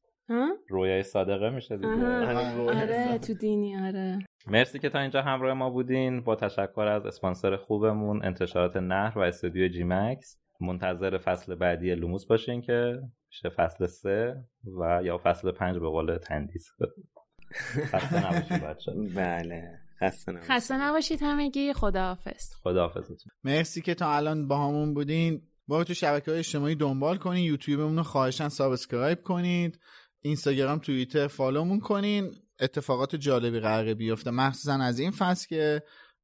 [0.69, 1.89] رویای صادقه میشه دیگه.
[1.89, 4.19] آره تو دینی آره.
[4.47, 6.21] مرسی که تا اینجا همراه ما بودین.
[6.21, 12.27] با تشکر از اسپانسر خوبمون انتشارات نهر و استودیو جی مکس منتظر فصل بعدی لوموس
[12.27, 14.45] باشین که میشه فصل سه
[14.81, 16.71] و یا فصل پنج به قول تندیس.
[17.93, 20.51] خسته نباشید بچه بله خسته نباشید.
[20.51, 21.73] خسته نباشید همگی.
[21.73, 22.55] خداحافظ.
[22.63, 23.33] خداحافظتون.
[23.45, 25.43] مرسی که تا الان باهامون بودین.
[25.69, 29.79] ما رو تو شبکه های اجتماعی دنبال کنین یوتیوبمون رو خواهشا subscribe کنید.
[30.21, 32.31] اینستاگرام توییتر فالومون کنین.
[32.61, 34.31] اتفاقات جالبی قراره بیفته.
[34.31, 35.83] مخصوصا از این فصل که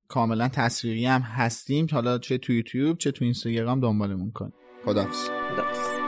[0.08, 1.86] کاملا تصویری هم هستیم.
[1.92, 4.52] حالا چه تو یوتیوب چه تو اینستاگرام دنبالمون کنین.
[4.84, 5.28] خداحافظ.
[5.28, 6.03] خداحافظ.